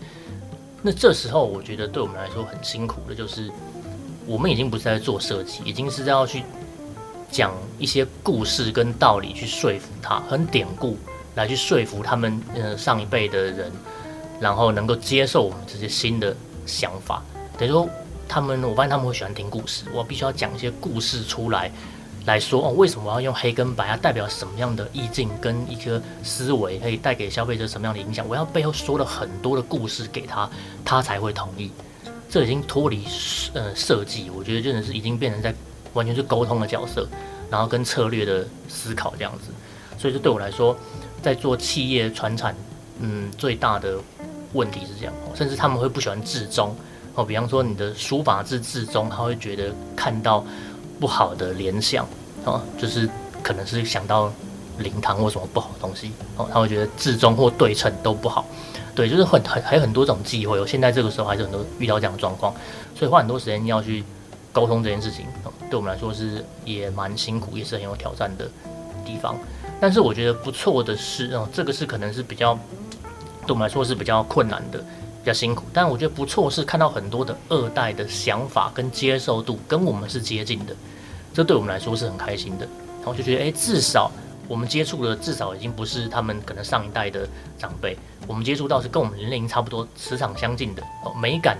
[0.82, 3.52] 那这时候，我觉得对我们来说很辛苦的，就是
[4.26, 6.44] 我们已经不是在做设计，已经是在要去
[7.32, 10.98] 讲一些故事跟道理去说服他，很典故
[11.36, 13.72] 来去说服他们，呃，上一辈的人，
[14.40, 17.24] 然后能够接受我们这些新的想法。
[17.58, 17.90] 等于说，
[18.28, 21.72] 他们，我发现他们会喜欢听故事，我必须要讲一些故事出来。
[22.28, 23.88] 来说哦，为什么我要用黑跟白？
[23.88, 28.28] 它代表什么样的意境跟一个思维，可以带给消费者什么样的影响？
[28.28, 30.48] 我要背后说了很多的故事给他，
[30.84, 31.72] 他才会同意。
[32.30, 33.06] 这已经脱离
[33.54, 35.56] 呃设计，我觉得真的是已经变成在
[35.94, 37.08] 完全是沟通的角色，
[37.50, 39.46] 然后跟策略的思考这样子。
[39.98, 40.78] 所以这对我来说，
[41.22, 42.54] 在做企业传产，
[43.00, 43.98] 嗯，最大的
[44.52, 46.76] 问题是这样，甚至他们会不喜欢字中
[47.16, 50.46] 哦，比方说你的书法字字中，他会觉得看到
[51.00, 52.08] 不好的联想
[52.46, 53.10] 哦，就是
[53.42, 54.32] 可能是想到
[54.80, 58.46] 灵堂或什么不好的东西哦，他会觉得字中或对称都不好。
[58.96, 60.60] 对，就是很很还有很多种忌讳。
[60.60, 62.52] 我现在这个时候还是很多遇到这样的状况，
[62.96, 64.04] 所以花很多时间要去
[64.52, 65.26] 沟通这件事情，
[65.70, 68.50] 对我们来说是也蛮辛苦，也是很有挑战的
[69.06, 69.38] 地方。
[69.80, 72.56] 但是我觉得不错的是，哦，这个是可能是比较
[73.46, 74.84] 对我们来说是比较困难的，
[75.28, 75.66] 比较辛苦。
[75.74, 80.74] 但我觉得不错是看到很多的二代的想法跟接受度跟我们是接近的，
[81.34, 82.66] 这对我们来说是很开心的。
[83.00, 84.10] 然后就觉得，哎，至少。
[84.48, 87.28] 我们接触的至少已经不是他们可能上一代的
[87.60, 90.82] 长辈，我们接触到是跟我们年龄差不多、磁场相近的，
[91.22, 91.58] 美感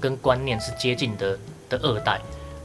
[0.00, 1.36] 跟观念是接近的
[1.68, 2.20] 的二代。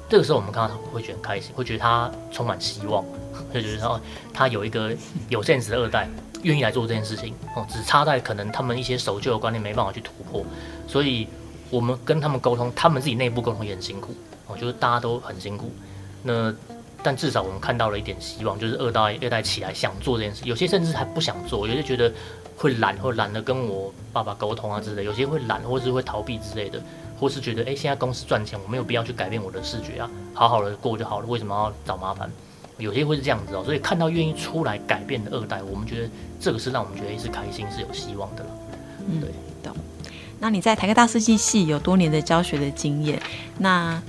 [0.08, 3.04] 这个时候我们看到他会觉得很开心，会觉得他充满希望，
[3.52, 4.00] 就觉得说
[4.32, 4.96] 他有一个
[5.28, 6.08] 有现实的二代
[6.44, 10.46] 愿意来做这件事情哦，只差在可能他们一些守旧的观念没办法去突破，
[10.88, 11.28] 所以
[11.70, 14.14] 我们跟他们沟通，他们自己内部沟通也很辛苦
[14.48, 15.72] 哦，就是大家都很辛苦。
[16.22, 16.54] 那。
[17.06, 22.10] 但至少我们看到了一点希望，就是二代二代起来想做这件事，有些甚至还不想做，有些觉得
[22.56, 26.82] 会懒或懒得跟我爸爸沟通啊之类，有些会懒或是会逃避之类的，
[27.20, 32.32] 或是觉得诶、现在公司赚钱，我没有必要去改变我的视觉啊，好好的过就好了，为什么要找麻烦？
[32.84, 36.10] 有些会是这样子哦，所以看到愿意出来改变的二代，我们觉得
[36.40, 38.50] 这个是让我们觉得是开心，是有希望的了。
[39.08, 39.30] 嗯，对，
[39.64, 39.76] 懂。
[40.40, 43.22] 那你在台科大设计系有多年的教学的经验，
[43.58, 44.02] 那？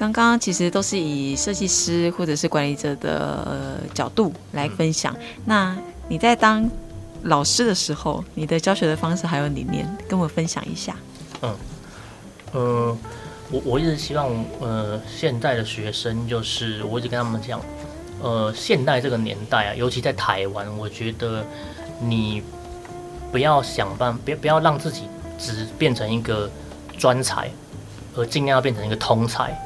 [0.00, 5.12] 刚刚其实都是以设计师或者是管理者的、呃、角度来分享。
[5.44, 5.76] 那
[6.06, 6.70] 你在当
[7.24, 10.94] 老师的时候，你的教学的方式还有理念，跟我分享一下。
[11.42, 11.56] 嗯，
[12.52, 12.96] 呃，
[13.50, 17.60] 我我一直希望，呃，现在的学生就是，我一直跟他们讲，
[18.22, 21.44] 呃，现代这个年代啊，尤其在台湾，我觉得
[22.00, 22.42] 你
[23.30, 25.02] 不要想办，别不要让自己
[25.38, 26.50] 只变成一个
[26.98, 27.50] 专才，
[28.16, 29.56] 而尽量要变成一个通才。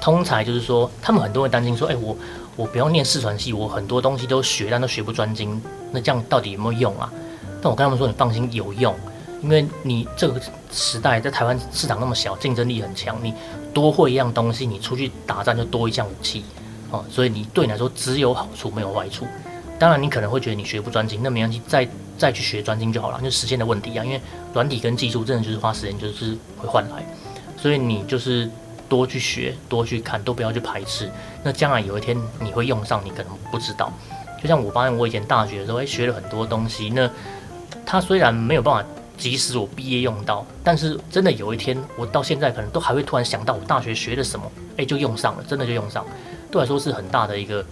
[0.00, 2.16] 通才就是说，他们很多人担心说，哎、我
[2.56, 5.60] 我不要念四传系，我很多东西都学，但都学不专精，
[5.92, 7.12] 那这样到底有没有用啊？
[7.60, 8.96] 但我跟他们说，你放心，有用，
[9.42, 10.40] 因为你这个
[10.72, 13.34] 时代在台湾市场那么小，竞争力很强，你
[13.74, 16.42] 多会一样东西，你出去打仗就多一项武器，
[16.90, 19.26] 哦，所以你对你来说只有好处没有坏处。
[19.78, 21.88] 当然，你可能会觉得你学不专精，那没关系，再
[22.18, 24.04] 再去学专精就好了，就时间的问题啊。
[24.04, 24.20] 因为
[24.52, 27.04] 软体跟技术真的就是花时间，就是会换来，
[27.56, 28.48] 所以你就是。
[28.90, 31.08] 多去学，多去看，都不要去排斥。
[31.44, 33.88] 那将来有一天你会用上，你可能不知道。
[34.42, 36.90] 就像我发现，我以前大学的时候，诶，学了很多东西。
[36.90, 37.08] 那
[37.86, 38.84] 它虽然没有办法
[39.16, 46.04] 及时我毕业用到，但是真的有一天，我到现在可能都还会突然想到我大学学的什么，诶，就用上了，真的就用上，
[46.50, 47.64] 对来说是很大的一个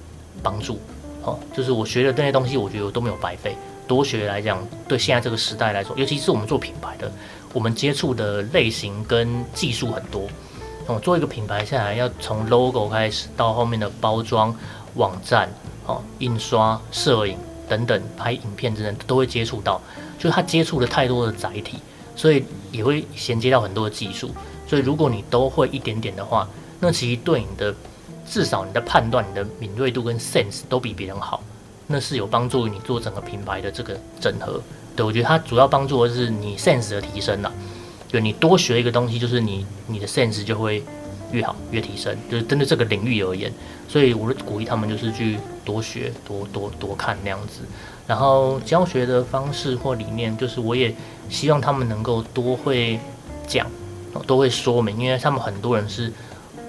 [0.43, 0.79] 帮助。
[1.25, 3.57] 哦，就是我学的这些东西，我觉得我都没有白费。
[3.87, 7.11] 多学来讲，对现在这个时代来说，尤其是我们做品牌的，
[7.53, 10.29] 我们接触的类型跟技术很多。
[10.87, 14.55] 哦，做一个品牌下来，要从 logo 开始，到后面的包装、
[14.95, 15.51] 网站、
[15.87, 17.37] 哦，印刷、摄影
[17.69, 19.81] 等等，拍影片之类都会接触到。
[20.19, 21.79] 就是他接触了太多的载体，
[22.17, 24.31] 所以也会衔接到很多的技术。
[24.67, 26.49] 所以如果你都会一点点的话，
[26.81, 27.75] 那其实对你的
[28.31, 31.43] 至少你的判断、你的敏锐度跟 sense 都比别人好，
[31.87, 34.61] 那是有帮助于你做整个品牌的这个整合。
[34.95, 37.53] 对，我觉得它主要帮助的是你 sense 的提升了。
[38.11, 40.83] 对，你多学一个东西，就是你你的 sense 就会
[41.31, 43.53] 越好越提升，就是针对这个领域而言。
[43.87, 47.61] 所以我就鼓励他们，就是去多学、多多多看那样子。
[48.07, 50.95] 然后教学的方式或理念，就是我也
[51.29, 52.99] 希望他们能够多会
[53.47, 53.67] 讲，
[54.27, 56.13] 多会说明，因为他们很多人是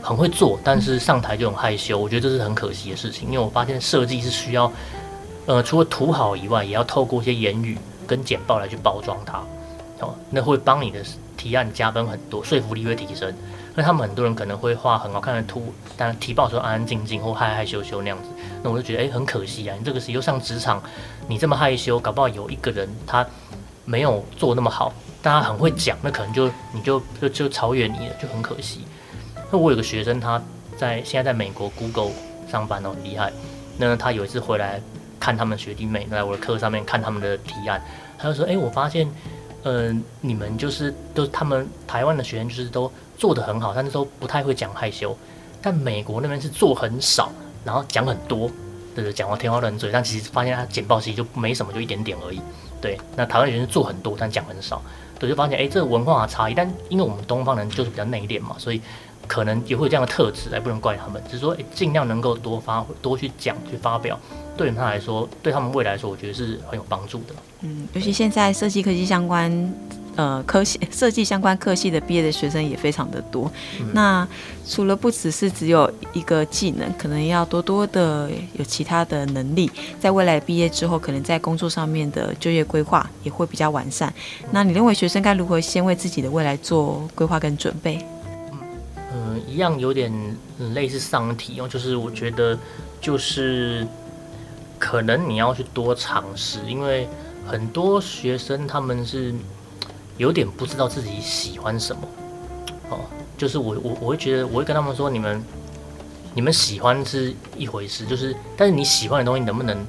[0.01, 1.97] 很会做，但是上台就很害羞。
[1.97, 4.71] 我觉得这是很可惜的事情，因为我发现设计是需要，
[5.45, 7.77] 呃，除了图好以外，也要透过一些言语
[8.07, 9.39] 跟简报来去包装它。
[9.99, 10.99] 哦，那会帮你的。
[11.39, 13.33] 提案加分很多，说服力会提升。
[13.73, 18.25] 那他们很多人可能会画很好看的图，但提报的时候安安静静或害害羞羞那样子。
[18.61, 19.73] 那我就觉得，诶、很可惜啊！
[19.79, 20.83] 你这个时候上职场，
[21.29, 23.25] 你这么害羞，搞不好有一个人他
[23.85, 24.91] 没有做那么好，
[25.21, 28.81] 但他很会讲，那可能就你就就就超越你了，就很可惜。
[29.51, 30.41] 那我有个学生，他
[30.77, 32.11] 在现在在美国 Google
[32.49, 33.31] 上班哦，很厉害。
[33.77, 34.81] 那他有一次回来
[35.19, 37.81] 看他们学弟妹在我的课上面看他们的提案，
[38.17, 39.09] 他就说，诶、我发现。
[39.63, 45.13] 嗯、呃，你们就是都他们台湾的学生就是都做得很好，但是都不太会讲害羞。
[45.61, 47.29] 但美国那边是做很少，
[47.65, 48.49] 然后讲很多，
[48.95, 49.91] 对，讲话天花乱坠。
[49.91, 52.41] 但其实发现他简报其实就没什么，就一点点而已。
[52.79, 54.81] 对，那台湾学生做很多，但讲很少。
[55.19, 56.53] 对，就发现哎、这个文化差异。
[56.53, 58.81] 但因为我们东方人就是比较内敛嘛，所以
[59.29, 61.21] 可能也会有这样的特质，哎，不能怪他们。
[61.29, 64.19] 只是说，尽量能够多发，多去讲，去发表。
[64.57, 67.35] 对他来说，对他们未来来说，我觉得是很有帮助的。
[67.61, 69.73] 嗯，尤其现在设计科技相关，
[70.15, 73.49] 呃科系设计相关科系的毕业的学生也非常的多。
[73.79, 74.27] 嗯、那
[74.67, 84.11] 除了不只是只有一个技能，可能要多多的有其他的能力，在未来毕业之后，可能在工作上面的就业规划也会比较完善。
[84.51, 88.03] 那你认为学生该如何先为自己的未来做规划跟准备？
[89.11, 90.11] 嗯、一样有点
[90.73, 92.57] 类似上体哦，就是我觉得
[93.01, 93.87] 就是
[94.77, 97.07] 可能你要去多尝试，因为
[97.47, 99.33] 很多学生他们是
[100.17, 102.01] 有点不知道自己喜欢什么
[102.91, 102.99] 哦，
[103.35, 105.43] 就是我我我会觉得我会跟他们说，你们
[106.35, 109.87] 你们喜欢是一回事，就是但是你喜欢的东西能不能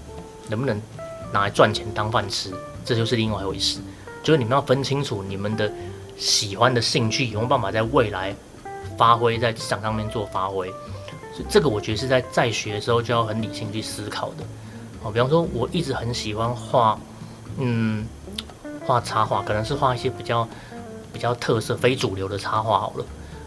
[0.48, 0.80] 能不能
[1.30, 2.50] 拿来赚钱当饭吃，
[2.86, 3.80] 这就是另外一回事。
[4.22, 5.70] 就是你们要分清楚你们的
[6.16, 8.34] 喜欢的兴趣有没有办法在未来。
[9.00, 10.68] 发挥在职场上面做发挥，
[11.32, 14.44] 所以这个我觉得是在在学的时候就要很理性去思考的。
[15.02, 17.00] 哦，比方说我一直很喜欢画，
[17.56, 18.06] 嗯，
[18.84, 20.46] 画插画，可能是画一些比较
[21.14, 23.04] 比较特色、非主流的插画好了。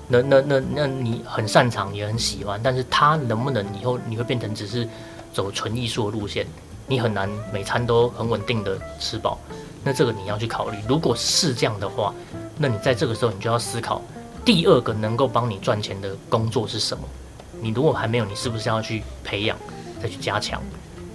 [0.07, 4.89] 那那那那你很擅长也很喜欢，但是它能不能以后你会变成只是
[5.31, 6.47] 走纯艺术的路线？
[6.87, 9.37] 你很难每餐都很稳定的吃饱。
[9.83, 10.79] 那这个你要去考虑。
[10.89, 12.11] 如果是这样的话，
[12.57, 14.01] 那你在这个时候你就要思考。
[14.45, 17.03] 第二个能够帮你赚钱的工作是什么？
[17.61, 19.57] 你如果还没有，你是不是要去培养，
[20.01, 20.61] 再去加强？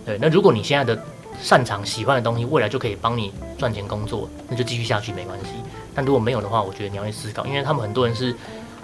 [0.07, 0.99] 对，那如果你现在的
[1.43, 5.51] 擅长、喜欢的东西，未来就可以帮你赚钱工作，那就继续下去没关系。
[5.95, 8.35] 但如果没有的话，我觉得你要去思考，因为他们很多人是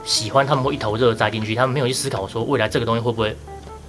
[0.05, 3.35] 喜欢，他们会一头热栽进去，他们没有去思考说未来这个东西会不会，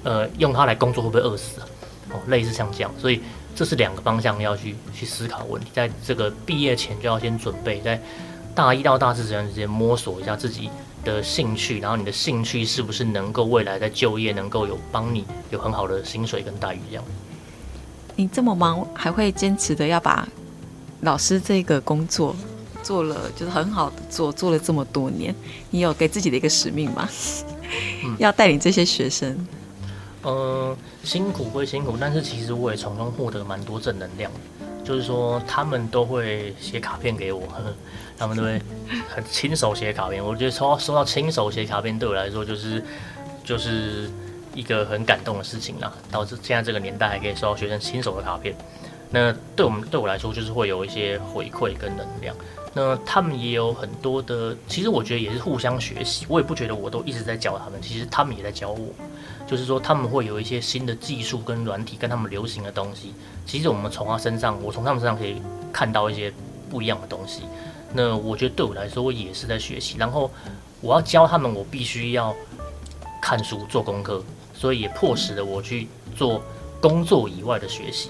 [0.03, 1.67] 呃，用它来工作会不会饿死啊？
[2.13, 3.21] 哦，类似像这样，所以
[3.53, 7.99] 这是两个方向要去去思考问题，在这个毕业前就要先准备在。
[8.55, 10.69] 大一到大四这段时间摸索一下自己
[11.03, 17.03] 的兴趣，然后你的兴趣是不是能够未来在就业能够有帮你有很好的薪水跟待遇这样。
[18.15, 20.25] 你这么忙还会坚持的要把
[21.01, 22.33] 老师这个工作
[22.81, 25.35] 做了，就是很好的做，做了这么多年，
[25.69, 27.09] 你有给自己的一个使命吗？
[28.05, 29.29] 嗯、要带领这些学生。
[30.23, 34.31] 嗯、呃，辛苦归辛苦，但是其实我也从中获得蛮多正能量。
[34.85, 37.41] 就是说，他们都会写卡片给我，
[38.15, 38.61] 他们都会
[39.09, 40.23] 很亲手写卡片。
[40.23, 42.83] 我觉得收到收到亲手写卡片，对我来说就是
[43.43, 44.07] 就是
[44.53, 45.91] 一个很感动的事情啦。
[46.11, 48.55] 导致现在这个年代还可以收到学生亲手的卡片，
[49.09, 52.35] 那对我们对我来说就是会有一些回馈跟能量。
[52.77, 56.25] 那他们也有很多的，其实我觉得也是互相学习。
[56.27, 58.89] 我也不觉得我都一直在教他们，其实他们也在教我。
[59.47, 63.13] 就是说，他们会有一些新的技术跟软体，跟他们流行的东西。
[63.45, 66.33] 其实我们从他身上，我从他们身上可以看到一些
[66.69, 67.43] 不一样的东西。
[67.93, 69.95] 那我觉得对我来说，我也是在学习。
[69.97, 70.29] 然后
[70.81, 72.35] 我要教他们，我必须要
[73.21, 74.21] 看书做功课，
[74.53, 76.41] 所以也迫使了我去做
[76.81, 78.09] 工作以外的学习。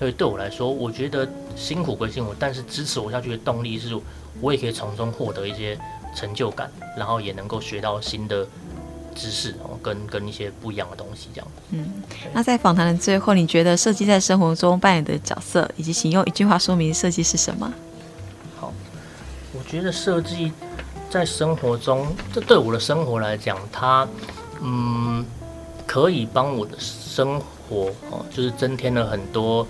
[0.00, 3.96] 所以对我来说，我觉得辛苦归辛苦，但是支持我下去的动力是，
[4.40, 5.78] 我也可以从中获得一些
[6.16, 8.44] 成就感，然后也能够学到新的。
[9.12, 11.48] 知识哦，跟跟一些不一样的东西这样。
[11.70, 11.92] 嗯，
[12.32, 17.70] 那在访谈的最后，你觉得设计在生活中扮演的角色，以及请用一句话说明设计是什么？
[18.58, 18.72] 好，
[19.52, 20.52] 我觉得设计
[21.10, 24.08] 在生活中，这对我的生活来讲，它
[24.62, 25.26] 嗯
[25.86, 29.66] 可以帮我的生活哦，就是增添了很多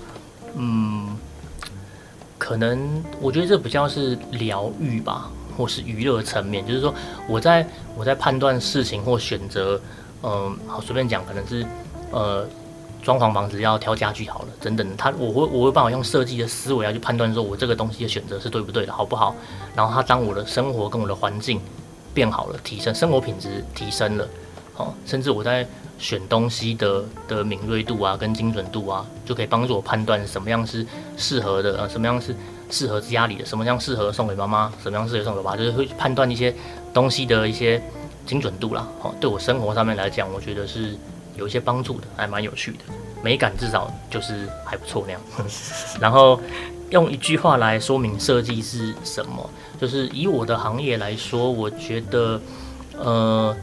[0.57, 1.17] 嗯，
[2.39, 5.31] 可能我觉得这比较是疗愈吧。
[5.57, 6.95] 或是娱乐层面，就是说，
[7.29, 9.79] 我在我在判断事情或选择，
[10.23, 11.67] 嗯，好随便讲，可能是
[12.13, 12.49] 呃，
[13.03, 19.35] 装潢房子要挑家具好了，等等，他我会我会办法用设计的思维来去判断，说我这个东西的选择是对不对的，好不好？
[19.77, 21.61] 然后他当我的生活跟我的环境
[22.15, 24.27] 变好了，提升生活品质提升了，
[24.73, 25.67] 好，甚至我在
[26.01, 30.85] 选东西的的敏锐度啊，跟精准度啊，就可以帮助我判断什么样是
[31.17, 32.35] 适合的，呃，什么样是。
[32.73, 36.55] 适合家里的什么样适合送给妈妈，什么样适合送给爸爸，就是会判断一些
[36.95, 37.83] 东西的一些
[38.25, 38.87] 精准度啦。
[39.03, 40.97] 哦，对我生活上面来讲，我觉得是
[41.35, 42.79] 有一些帮助的，还蛮有趣的，
[43.25, 45.21] 美感至少就是还不错那样。
[46.01, 46.41] 然后
[46.91, 52.41] 用一句话来说明设计是什么，就是以我的行业来说，我觉得
[52.97, 53.57] 呃，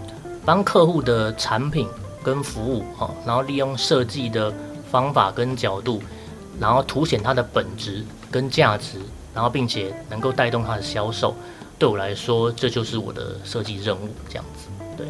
[0.43, 1.87] 帮客户的产品
[2.27, 4.53] 跟服务，哈，然后利用设计的
[4.91, 6.03] 方法跟角度，
[6.59, 8.03] 然后凸显它的本质。
[8.29, 8.99] 跟价值，
[9.33, 11.33] 然后并且能够带动它的销售，
[11.79, 14.09] 对我来说，这就是我的设计任务。
[14.27, 14.67] 这样子，
[14.97, 15.07] 对。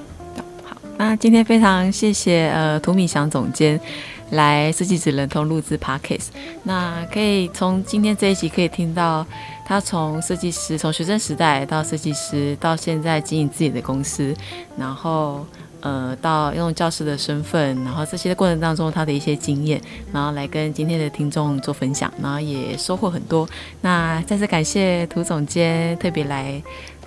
[0.63, 3.81] 好，那今天非常谢谢呃涂米祥总监
[4.29, 6.27] 来设计职人通录制 Podcast。
[6.61, 9.25] 那可以从今天这一集可以听到
[9.65, 14.31] 他从设计师，从学生时代到设计师，到现在经营自己的公司，
[14.77, 15.43] 然后
[15.81, 23.47] 呃，到用教师的身份，然后这些过程当中他的一些经验，然后来跟今天的听众做分享，然后也收获很多。
[23.81, 26.61] 那再次感谢涂总监特别来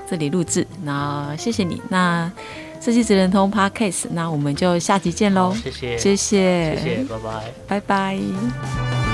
[0.08, 1.80] 这里录制，然后谢谢你。
[1.88, 2.30] 那
[2.80, 5.54] 设计职人通 Podcast，那我们就下集见喽！
[5.54, 9.09] 谢谢，谢谢，谢谢，拜拜，拜拜。